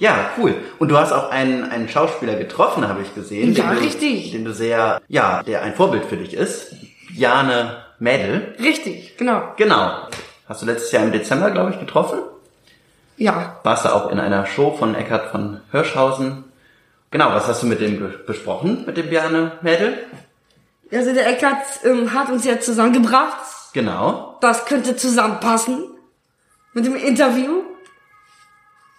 Ja, 0.00 0.30
cool. 0.38 0.54
Und 0.78 0.88
du 0.88 0.96
hast 0.98 1.12
auch 1.12 1.30
einen, 1.30 1.70
einen 1.70 1.88
Schauspieler 1.88 2.34
getroffen, 2.34 2.88
habe 2.88 3.02
ich 3.02 3.14
gesehen. 3.14 3.52
Ja, 3.54 3.68
den 3.70 3.76
du, 3.78 3.84
richtig. 3.84 4.32
Den 4.32 4.44
du 4.44 4.52
sehr, 4.52 5.00
ja, 5.08 5.42
der 5.42 5.62
ein 5.62 5.74
Vorbild 5.74 6.04
für 6.06 6.16
dich 6.16 6.34
ist. 6.34 6.74
Jane 7.14 7.76
Mädel. 7.98 8.54
Richtig, 8.58 9.16
genau. 9.18 9.52
Genau. 9.56 9.92
Hast 10.48 10.62
du 10.62 10.66
letztes 10.66 10.90
Jahr 10.90 11.04
im 11.04 11.12
Dezember, 11.12 11.50
glaube 11.50 11.70
ich, 11.72 11.78
getroffen? 11.78 12.18
Ja. 13.18 13.60
Warst 13.62 13.84
du 13.84 13.94
auch 13.94 14.10
in 14.10 14.18
einer 14.18 14.46
Show 14.46 14.74
von 14.76 14.94
Eckhard 14.94 15.30
von 15.30 15.60
Hirschhausen? 15.70 16.44
Genau, 17.10 17.28
was 17.34 17.46
hast 17.46 17.62
du 17.62 17.66
mit 17.66 17.80
dem 17.80 17.98
be- 18.00 18.18
besprochen, 18.26 18.84
mit 18.86 18.96
dem 18.96 19.10
Bjane 19.10 19.52
Mädel? 19.60 19.98
Also 20.90 21.12
der 21.12 21.28
Eckert 21.28 21.58
ähm, 21.84 22.12
hat 22.14 22.30
uns 22.30 22.44
jetzt 22.46 22.64
zusammengebracht. 22.64 23.38
Genau. 23.74 24.38
Das 24.40 24.64
könnte 24.64 24.96
zusammenpassen 24.96 25.84
mit 26.72 26.86
dem 26.86 26.96
Interview. 26.96 27.64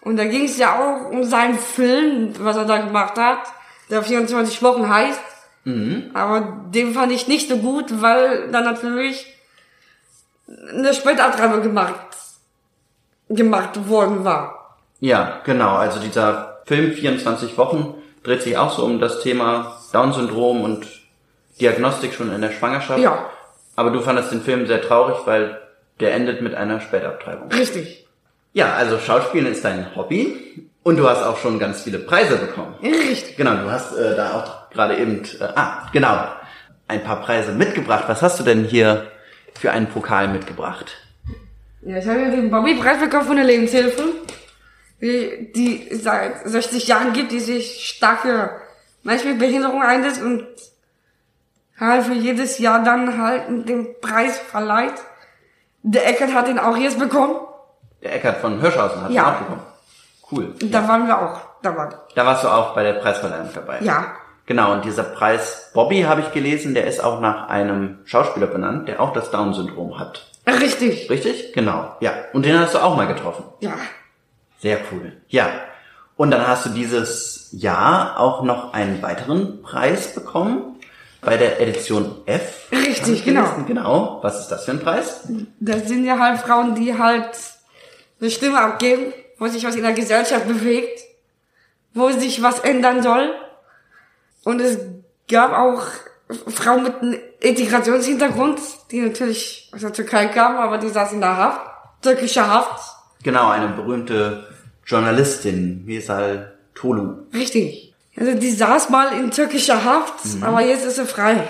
Und 0.02 0.18
da 0.18 0.26
ging 0.26 0.46
es 0.46 0.58
ja 0.58 0.80
auch 0.80 1.12
um 1.12 1.24
seinen 1.24 1.58
Film, 1.58 2.34
was 2.40 2.58
er 2.58 2.66
da 2.66 2.78
gemacht 2.78 3.18
hat, 3.18 3.40
der 3.90 4.04
24 4.04 4.62
Wochen 4.64 4.90
heißt. 4.90 5.22
Aber 6.14 6.58
den 6.74 6.94
fand 6.94 7.12
ich 7.12 7.28
nicht 7.28 7.48
so 7.48 7.58
gut, 7.58 8.02
weil 8.02 8.50
da 8.52 8.62
natürlich 8.62 9.28
eine 10.48 10.94
Spätabtreibung 10.94 11.62
gemacht, 11.62 12.00
gemacht 13.30 13.88
worden 13.88 14.24
war. 14.24 14.78
Ja, 15.00 15.42
genau. 15.44 15.76
Also 15.76 16.00
dieser 16.00 16.62
Film 16.66 16.94
24 16.94 17.58
Wochen 17.58 17.94
dreht 18.24 18.42
sich 18.42 18.58
auch 18.58 18.76
so 18.76 18.86
um 18.86 19.00
das 19.00 19.22
Thema 19.22 19.80
Down-Syndrom 19.94 20.64
und 20.64 20.88
Diagnostik 21.60 22.14
schon 22.14 22.34
in 22.34 22.42
der 22.42 22.52
Schwangerschaft. 22.52 23.00
Ja. 23.00 23.30
Aber 23.76 23.92
du 23.92 24.02
fandest 24.02 24.32
den 24.32 24.42
Film 24.42 24.66
sehr 24.68 24.82
traurig, 24.82 25.18
weil 25.26 25.62
der 26.00 26.14
endet 26.16 26.42
mit 26.42 26.56
einer 26.56 26.82
Spätabtreibung. 26.82 27.52
Richtig. 27.52 28.08
Ja, 28.54 28.74
also 28.74 29.00
Schauspielen 29.00 29.48
ist 29.48 29.64
dein 29.64 29.96
Hobby 29.96 30.68
und 30.84 30.98
du 30.98 31.08
hast 31.08 31.24
auch 31.24 31.38
schon 31.38 31.60
ganz 31.60 31.84
viele 31.84 32.00
Preise 32.00 32.38
bekommen. 32.38 32.76
Richtig. 32.82 33.38
Genau, 33.38 33.56
du 33.56 33.72
hast 33.72 33.96
äh, 33.96 34.16
da 34.16 34.34
auch 34.34 34.70
gerade 34.72 34.98
eben, 34.98 35.24
äh, 35.40 35.44
ah, 35.56 35.88
genau, 35.94 36.28
ein 36.88 37.04
paar 37.04 37.22
Preise 37.22 37.54
mitgebracht. 37.54 38.06
Was 38.08 38.22
hast 38.22 38.40
du 38.40 38.44
denn 38.44 38.66
hier 38.66 39.08
für 39.60 39.72
einen 39.72 39.88
Pokal 39.88 40.28
mitgebracht? 40.28 40.98
Ja, 41.84 41.98
ich 41.98 42.08
habe 42.08 42.22
ja 42.22 42.30
den 42.30 42.52
Bobby-Preis 42.52 43.00
bekommen 43.00 43.26
von 43.26 43.36
der 43.38 43.46
Lebenshilfe, 43.46 44.04
die, 45.02 45.52
die 45.56 45.96
seit 45.96 46.48
60 46.48 46.88
Jahren 46.88 47.14
gibt, 47.14 47.32
die 47.32 47.40
sich 47.40 47.86
stark 47.86 48.22
für 48.22 48.62
Menschen 49.04 49.32
mit 49.32 49.40
Behinderung 49.40 49.82
einsetzt 49.82 50.22
und 50.22 50.46
halt 51.80 52.04
für 52.04 52.14
jedes 52.14 52.60
Jahr 52.60 52.84
dann 52.84 53.18
halt 53.18 53.68
den 53.68 54.00
Preis 54.00 54.38
verleiht. 54.38 54.94
Der 55.84 56.08
Eckert 56.08 56.34
hat 56.34 56.48
den 56.48 56.60
auch 56.60 56.78
jetzt 56.78 57.00
bekommen. 57.00 57.36
Der 58.04 58.16
Eckart 58.16 58.38
von 58.38 58.60
Hirschhausen 58.60 59.04
hat 59.04 59.12
Ja. 59.12 59.32
auch 59.34 59.38
bekommen. 59.40 59.62
Cool. 60.32 60.56
Da 60.72 60.88
waren 60.88 61.08
wir 61.08 61.20
auch 61.22 61.40
dabei. 61.62 61.90
Da 62.16 62.26
warst 62.26 62.44
du 62.44 62.48
auch 62.48 62.74
bei 62.74 62.84
der 62.84 62.94
Preisverleihung 62.94 63.50
dabei. 63.54 63.80
Ja. 63.82 64.06
Genau, 64.46 64.74
und 64.74 64.84
dieser 64.86 65.04
Preis 65.04 65.70
Bobby 65.74 66.02
habe 66.02 66.22
ich 66.22 66.32
gelesen, 66.32 66.74
der 66.74 66.88
ist 66.88 67.04
auch 67.04 67.20
nach 67.22 67.48
einem 67.50 68.00
Schauspieler 68.06 68.48
benannt, 68.48 68.88
der 68.88 69.00
auch 69.02 69.14
das 69.14 69.30
Down-Syndrom 69.32 70.00
hat. 70.00 70.28
Richtig. 70.48 71.10
Richtig? 71.10 71.54
Genau. 71.54 71.96
Ja. 72.00 72.12
Und 72.34 72.46
den 72.46 72.58
hast 72.60 72.74
du 72.74 72.80
auch 72.80 72.96
mal 72.98 73.08
getroffen. 73.08 73.46
Ja. 73.60 73.74
Sehr 74.60 74.80
cool. 74.92 75.14
Ja. 75.28 75.48
Und 76.18 76.32
dann 76.32 76.48
hast 76.48 76.66
du 76.66 76.70
dieses 76.70 77.50
Jahr 77.52 78.20
auch 78.20 78.44
noch 78.44 78.74
einen 78.74 79.02
weiteren 79.02 79.62
Preis 79.62 80.14
bekommen 80.14 80.80
bei 81.22 81.38
der 81.38 81.62
Edition 81.62 82.16
F. 82.26 82.68
Richtig, 82.72 83.24
genau. 83.24 83.46
Genau. 83.68 84.20
Was 84.24 84.40
ist 84.40 84.48
das 84.50 84.66
für 84.66 84.72
ein 84.72 84.80
Preis? 84.80 85.28
Das 85.60 85.88
sind 85.88 86.06
ja 86.06 86.18
halt 86.18 86.40
Frauen, 86.40 86.74
die 86.76 86.98
halt 86.98 87.30
eine 88.22 88.32
Stimme 88.32 88.60
abgeben, 88.60 89.14
wo 89.38 89.48
sich 89.48 89.66
was 89.66 89.76
in 89.76 89.82
der 89.84 89.94
Gesellschaft 89.94 90.48
bewegt, 90.48 91.02
wo 91.94 92.12
sich 92.12 92.42
was 92.42 92.60
ändern 92.60 93.02
soll. 93.02 93.34
Und 94.44 94.62
es 94.62 94.78
gab 95.30 95.52
auch 95.52 95.84
Frauen 96.48 96.84
mit 96.84 96.96
einem 97.02 97.20
Integrationshintergrund, 97.40 98.60
die 98.92 99.02
natürlich 99.02 99.70
aus 99.74 99.82
der 99.82 99.94
Türkei 99.94 100.28
kamen, 100.28 100.58
aber 100.58 100.78
die 100.78 100.90
saßen 100.90 101.16
in 101.16 101.22
der 101.22 101.36
Haft, 101.36 101.62
türkischer 102.02 102.48
Haft. 102.48 102.96
Genau, 103.24 103.50
eine 103.50 103.70
berühmte 103.70 104.48
Journalistin, 104.86 105.86
Misal 105.86 106.58
Tolu. 106.74 107.28
Richtig. 107.34 107.94
Also 108.18 108.34
die 108.34 108.52
saß 108.52 108.90
mal 108.90 109.14
in 109.18 109.32
türkischer 109.32 109.84
Haft, 109.84 110.14
aber 110.42 110.62
jetzt 110.62 110.86
ist 110.86 110.98
sie 110.98 111.06
frei. 111.06 111.48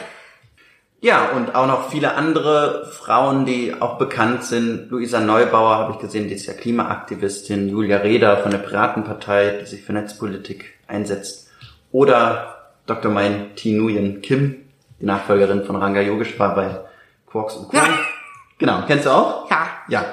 Ja, 1.03 1.31
und 1.31 1.55
auch 1.55 1.65
noch 1.65 1.89
viele 1.89 2.13
andere 2.13 2.85
Frauen, 2.91 3.43
die 3.43 3.73
auch 3.81 3.97
bekannt 3.97 4.43
sind. 4.43 4.91
Luisa 4.91 5.19
Neubauer 5.19 5.75
habe 5.77 5.93
ich 5.93 5.97
gesehen, 5.97 6.27
die 6.27 6.35
ist 6.35 6.45
ja 6.45 6.53
Klimaaktivistin. 6.53 7.69
Julia 7.69 7.97
Reda 7.97 8.37
von 8.37 8.51
der 8.51 8.59
Piratenpartei, 8.59 9.61
die 9.61 9.65
sich 9.65 9.81
für 9.81 9.93
Netzpolitik 9.93 10.75
einsetzt. 10.87 11.49
Oder 11.91 12.69
Dr. 12.85 13.11
Mein 13.11 13.55
Thi 13.55 13.73
Nguyen 13.73 14.21
Kim, 14.21 14.57
die 14.99 15.05
Nachfolgerin 15.07 15.65
von 15.65 15.75
Ranga 15.75 16.01
Yogeshwar 16.01 16.53
bei 16.53 16.81
Quarks 17.25 17.55
und 17.55 17.69
Co. 17.69 17.77
Ja. 17.77 17.83
Genau, 18.59 18.83
kennst 18.85 19.07
du 19.07 19.09
auch? 19.09 19.49
Ja. 19.49 19.69
Ja, 19.87 20.05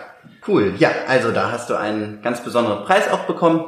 cool. 0.47 0.73
Ja, 0.79 0.89
also 1.07 1.33
da 1.33 1.53
hast 1.53 1.69
du 1.69 1.75
einen 1.75 2.23
ganz 2.23 2.43
besonderen 2.43 2.85
Preis 2.85 3.11
auch 3.13 3.27
bekommen. 3.27 3.67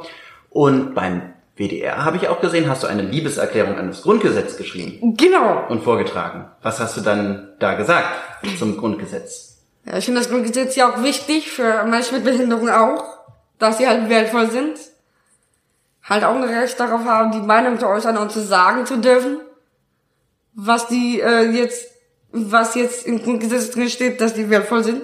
Und 0.49 0.95
beim 0.95 1.33
WDR 1.67 2.03
habe 2.03 2.17
ich 2.17 2.27
auch 2.27 2.41
gesehen, 2.41 2.69
hast 2.69 2.83
du 2.83 2.87
eine 2.87 3.01
Liebeserklärung 3.03 3.77
an 3.77 3.87
das 3.87 4.01
Grundgesetz 4.01 4.57
geschrieben 4.57 5.15
Genau. 5.17 5.67
und 5.69 5.83
vorgetragen. 5.83 6.49
Was 6.61 6.79
hast 6.79 6.97
du 6.97 7.01
dann 7.01 7.49
da 7.59 7.73
gesagt 7.75 8.07
zum 8.57 8.77
Grundgesetz? 8.77 9.59
Ja, 9.85 9.97
ich 9.97 10.05
finde 10.05 10.21
das 10.21 10.29
Grundgesetz 10.29 10.75
ja 10.75 10.91
auch 10.91 11.03
wichtig 11.03 11.51
für 11.51 11.83
Menschen 11.83 12.15
mit 12.15 12.23
Behinderung 12.23 12.69
auch, 12.69 13.03
dass 13.59 13.77
sie 13.77 13.87
halt 13.87 14.09
wertvoll 14.09 14.49
sind. 14.49 14.77
Halt 16.03 16.23
auch 16.23 16.35
ein 16.35 16.43
Recht 16.43 16.79
darauf 16.79 17.05
haben, 17.05 17.31
die 17.31 17.39
Meinung 17.45 17.79
zu 17.79 17.87
äußern 17.87 18.17
und 18.17 18.31
zu 18.31 18.41
sagen 18.41 18.85
zu 18.85 18.97
dürfen, 18.97 19.37
was 20.53 20.87
die 20.87 21.21
äh, 21.21 21.49
jetzt, 21.51 21.87
was 22.31 22.75
jetzt 22.75 23.05
im 23.05 23.21
Grundgesetz 23.23 23.71
drin 23.71 23.89
steht, 23.89 24.19
dass 24.19 24.33
die 24.33 24.49
wertvoll 24.49 24.83
sind. 24.83 25.03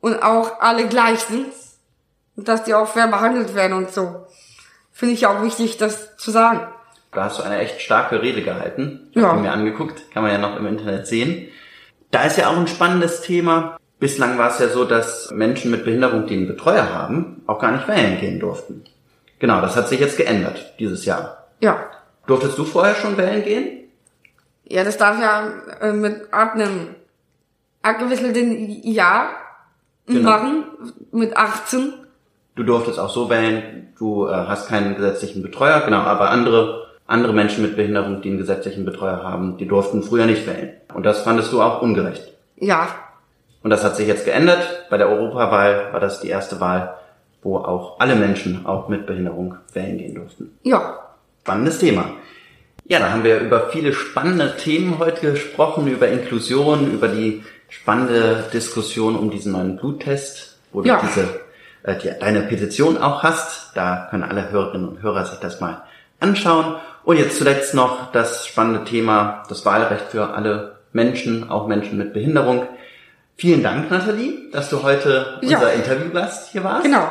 und 0.00 0.22
auch 0.22 0.60
alle 0.60 0.86
gleich 0.88 1.20
sind 1.20 1.46
und 2.36 2.48
dass 2.48 2.64
die 2.64 2.72
auch 2.74 2.88
fair 2.88 3.08
behandelt 3.08 3.54
werden 3.54 3.76
und 3.76 3.92
so. 3.92 4.26
Finde 4.92 5.14
ich 5.14 5.26
auch 5.26 5.42
wichtig, 5.42 5.76
das 5.78 6.16
zu 6.16 6.30
sagen. 6.30 6.60
Da 7.12 7.24
hast 7.24 7.38
du 7.38 7.42
eine 7.42 7.58
echt 7.58 7.80
starke 7.80 8.22
Rede 8.22 8.42
gehalten. 8.42 9.08
Ich 9.10 9.16
Ja. 9.22 9.28
habe 9.28 9.40
mir 9.40 9.52
angeguckt, 9.52 10.10
kann 10.12 10.22
man 10.22 10.32
ja 10.32 10.38
noch 10.38 10.56
im 10.56 10.66
Internet 10.66 11.06
sehen. 11.06 11.48
Da 12.10 12.22
ist 12.24 12.38
ja 12.38 12.48
auch 12.48 12.56
ein 12.56 12.66
spannendes 12.68 13.20
Thema. 13.22 13.76
Bislang 13.98 14.38
war 14.38 14.50
es 14.50 14.58
ja 14.58 14.68
so, 14.68 14.84
dass 14.84 15.30
Menschen 15.30 15.70
mit 15.70 15.84
Behinderung, 15.84 16.26
die 16.26 16.34
einen 16.36 16.46
Betreuer 16.48 16.92
haben, 16.92 17.42
auch 17.46 17.58
gar 17.60 17.72
nicht 17.72 17.86
wählen 17.88 18.18
gehen 18.20 18.40
durften. 18.40 18.84
Genau, 19.38 19.60
das 19.60 19.76
hat 19.76 19.88
sich 19.88 20.00
jetzt 20.00 20.16
geändert 20.16 20.74
dieses 20.78 21.04
Jahr. 21.04 21.46
Ja. 21.60 21.84
Durftest 22.26 22.56
du 22.58 22.64
vorher 22.64 22.94
schon 22.94 23.16
wählen 23.16 23.42
gehen? 23.42 23.90
Ja, 24.64 24.84
das 24.84 24.96
darf 24.96 25.18
ja 25.20 25.48
äh, 25.80 25.92
mit 25.92 26.32
ab 26.32 26.54
einem 26.54 26.94
abgewickelten 27.82 28.82
Jahr 28.84 29.30
Genau. 30.06 30.30
machen, 30.30 30.64
mit 31.12 31.36
18. 31.36 31.92
Du 32.60 32.66
durftest 32.66 32.98
auch 32.98 33.08
so 33.08 33.30
wählen, 33.30 33.88
du 33.98 34.26
äh, 34.28 34.32
hast 34.34 34.68
keinen 34.68 34.94
gesetzlichen 34.94 35.40
Betreuer, 35.42 35.80
genau, 35.80 36.00
aber 36.00 36.28
andere, 36.28 36.88
andere 37.06 37.32
Menschen 37.32 37.62
mit 37.62 37.74
Behinderung, 37.74 38.20
die 38.20 38.28
einen 38.28 38.36
gesetzlichen 38.36 38.84
Betreuer 38.84 39.22
haben, 39.22 39.56
die 39.56 39.66
durften 39.66 40.02
früher 40.02 40.26
nicht 40.26 40.46
wählen. 40.46 40.72
Und 40.92 41.06
das 41.06 41.22
fandest 41.22 41.54
du 41.54 41.62
auch 41.62 41.80
ungerecht. 41.80 42.34
Ja. 42.56 42.88
Und 43.62 43.70
das 43.70 43.82
hat 43.82 43.96
sich 43.96 44.06
jetzt 44.06 44.26
geändert. 44.26 44.58
Bei 44.90 44.98
der 44.98 45.08
Europawahl 45.08 45.88
war 45.90 46.00
das 46.00 46.20
die 46.20 46.28
erste 46.28 46.60
Wahl, 46.60 46.98
wo 47.42 47.56
auch 47.56 47.98
alle 47.98 48.14
Menschen, 48.14 48.66
auch 48.66 48.88
mit 48.90 49.06
Behinderung, 49.06 49.54
wählen 49.72 49.96
gehen 49.96 50.14
durften. 50.16 50.50
Ja. 50.62 50.98
Spannendes 51.40 51.78
Thema. 51.78 52.10
Ja, 52.84 52.98
da 52.98 53.10
haben 53.10 53.24
wir 53.24 53.40
über 53.40 53.70
viele 53.70 53.94
spannende 53.94 54.54
Themen 54.58 54.98
heute 54.98 55.32
gesprochen, 55.32 55.86
über 55.86 56.08
Inklusion, 56.08 56.92
über 56.92 57.08
die 57.08 57.42
spannende 57.70 58.44
Diskussion 58.52 59.16
um 59.16 59.30
diesen 59.30 59.52
neuen 59.52 59.78
Bluttest, 59.78 60.58
wo 60.72 60.82
Ja. 60.82 61.00
diese, 61.02 61.26
äh, 61.82 61.96
die, 61.96 62.10
deine 62.18 62.42
Petition 62.42 62.98
auch 62.98 63.22
hast. 63.22 63.76
Da 63.76 64.08
können 64.10 64.22
alle 64.24 64.50
Hörerinnen 64.50 64.88
und 64.88 65.02
Hörer 65.02 65.24
sich 65.26 65.38
das 65.38 65.60
mal 65.60 65.82
anschauen. 66.20 66.76
Und 67.04 67.16
jetzt 67.18 67.38
zuletzt 67.38 67.74
noch 67.74 68.12
das 68.12 68.46
spannende 68.46 68.84
Thema, 68.84 69.42
das 69.48 69.64
Wahlrecht 69.64 70.08
für 70.10 70.34
alle 70.34 70.76
Menschen, 70.92 71.48
auch 71.50 71.66
Menschen 71.66 71.98
mit 71.98 72.12
Behinderung. 72.12 72.66
Vielen 73.36 73.62
Dank, 73.62 73.90
Nathalie, 73.90 74.50
dass 74.52 74.68
du 74.68 74.82
heute 74.82 75.38
Ja. 75.40 75.58
unser 75.58 75.72
Interviewgast 75.72 76.50
hier 76.52 76.62
warst. 76.64 76.84
Genau. 76.84 77.10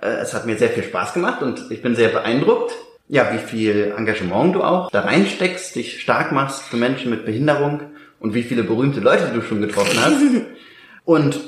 Äh, 0.00 0.08
Es 0.22 0.34
hat 0.34 0.46
mir 0.46 0.56
sehr 0.58 0.70
viel 0.70 0.82
Spaß 0.82 1.12
gemacht 1.14 1.42
und 1.42 1.70
ich 1.70 1.80
bin 1.82 1.94
sehr 1.94 2.08
beeindruckt, 2.08 2.72
ja, 3.08 3.32
wie 3.32 3.38
viel 3.38 3.94
Engagement 3.96 4.54
du 4.54 4.62
auch 4.64 4.90
da 4.90 5.00
reinsteckst, 5.02 5.76
dich 5.76 6.00
stark 6.00 6.32
machst 6.32 6.62
für 6.62 6.76
Menschen 6.76 7.10
mit 7.10 7.24
Behinderung 7.24 7.82
und 8.18 8.34
wie 8.34 8.42
viele 8.42 8.62
berühmte 8.64 9.00
Leute 9.00 9.30
du 9.34 9.42
schon 9.42 9.60
getroffen 9.60 9.98
hast. 10.00 10.16
und 11.04 11.38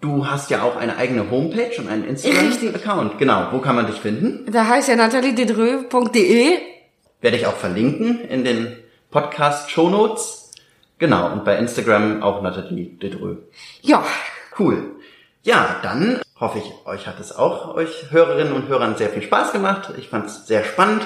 du 0.00 0.26
hast 0.26 0.50
ja 0.50 0.62
auch 0.62 0.76
eine 0.76 0.96
eigene 0.96 1.30
Homepage 1.30 1.72
und 1.78 1.88
einen. 1.88 2.04
Instagram-Account. 2.04 3.18
Genau, 3.18 3.48
wo 3.52 3.58
kann 3.58 3.76
man 3.76 3.86
dich 3.86 3.96
finden? 3.96 4.50
Da 4.50 4.66
heißt 4.66 4.88
ja 4.88 4.96
nataliededreux.de. 4.96 6.58
Werde 7.20 7.36
ich 7.36 7.46
auch 7.46 7.56
verlinken 7.56 8.20
in 8.28 8.44
den 8.44 8.76
Podcast-Shownotes. 9.10 10.52
Genau, 10.98 11.32
und 11.32 11.44
bei 11.44 11.58
Instagram 11.58 12.22
auch 12.22 12.42
Nathalie 12.42 12.86
Dedreux. 12.86 13.38
Ja. 13.82 14.04
Cool. 14.58 14.96
Ja, 15.42 15.76
dann 15.82 16.20
hoffe 16.40 16.58
ich, 16.58 16.86
euch 16.86 17.06
hat 17.06 17.20
es 17.20 17.34
auch, 17.34 17.74
euch 17.74 18.10
Hörerinnen 18.10 18.52
und 18.52 18.68
Hörern 18.68 18.96
sehr 18.96 19.10
viel 19.10 19.22
Spaß 19.22 19.52
gemacht. 19.52 19.92
Ich 19.98 20.08
fand 20.08 20.26
es 20.26 20.46
sehr 20.46 20.64
spannend. 20.64 21.02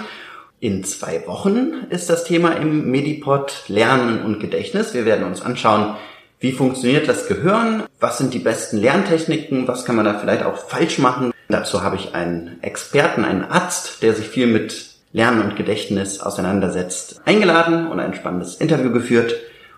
In 0.60 0.84
zwei 0.84 1.26
Wochen 1.26 1.86
ist 1.90 2.10
das 2.10 2.24
Thema 2.24 2.52
im 2.52 2.90
Medipod 2.90 3.64
Lernen 3.68 4.22
und 4.22 4.40
Gedächtnis. 4.40 4.94
Wir 4.94 5.04
werden 5.04 5.24
uns 5.24 5.42
anschauen, 5.42 5.96
wie 6.40 6.52
funktioniert 6.52 7.06
das 7.06 7.28
Gehirn, 7.28 7.84
was 8.00 8.16
sind 8.16 8.32
die 8.32 8.38
besten 8.38 8.78
Lerntechniken, 8.78 9.68
was 9.68 9.84
kann 9.84 9.96
man 9.96 10.06
da 10.06 10.18
vielleicht 10.18 10.42
auch 10.42 10.56
falsch 10.56 10.98
machen. 10.98 11.32
Dazu 11.48 11.82
habe 11.82 11.96
ich 11.96 12.14
einen 12.14 12.62
Experten, 12.62 13.24
einen 13.24 13.44
Arzt, 13.44 14.02
der 14.02 14.14
sich 14.14 14.26
viel 14.28 14.46
mit 14.46 14.88
Lernen 15.12 15.42
und 15.42 15.56
Gedächtnis 15.56 16.20
auseinandersetzt, 16.20 17.20
eingeladen 17.26 17.88
und 17.88 18.00
ein 18.00 18.14
spannendes 18.14 18.54
Interview 18.56 18.90
geführt. 18.90 19.34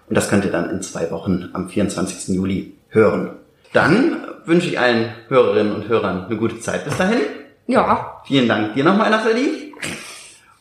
Und 0.08 0.16
das 0.16 0.28
könnt 0.28 0.44
ihr 0.44 0.52
dann 0.52 0.70
in 0.70 0.82
zwei 0.82 1.10
Wochen 1.10 1.50
am 1.52 1.68
24. 1.68 2.36
Juli 2.36 2.74
hören. 2.90 3.30
Dann 3.72 4.24
wünsche 4.44 4.68
ich 4.68 4.78
allen 4.78 5.12
Hörerinnen 5.28 5.74
und 5.74 5.88
Hörern 5.88 6.26
eine 6.26 6.36
gute 6.36 6.60
Zeit 6.60 6.84
bis 6.84 6.96
dahin. 6.96 7.20
Ja. 7.66 8.22
Vielen 8.26 8.48
Dank 8.48 8.74
dir 8.74 8.84
nochmal, 8.84 9.10
Nathalie. 9.10 9.72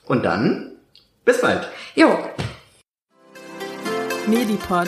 Und 0.07 0.25
dann 0.25 0.71
bis 1.25 1.41
bald. 1.41 1.67
Jo. 1.95 2.17
Medipod. 4.25 4.87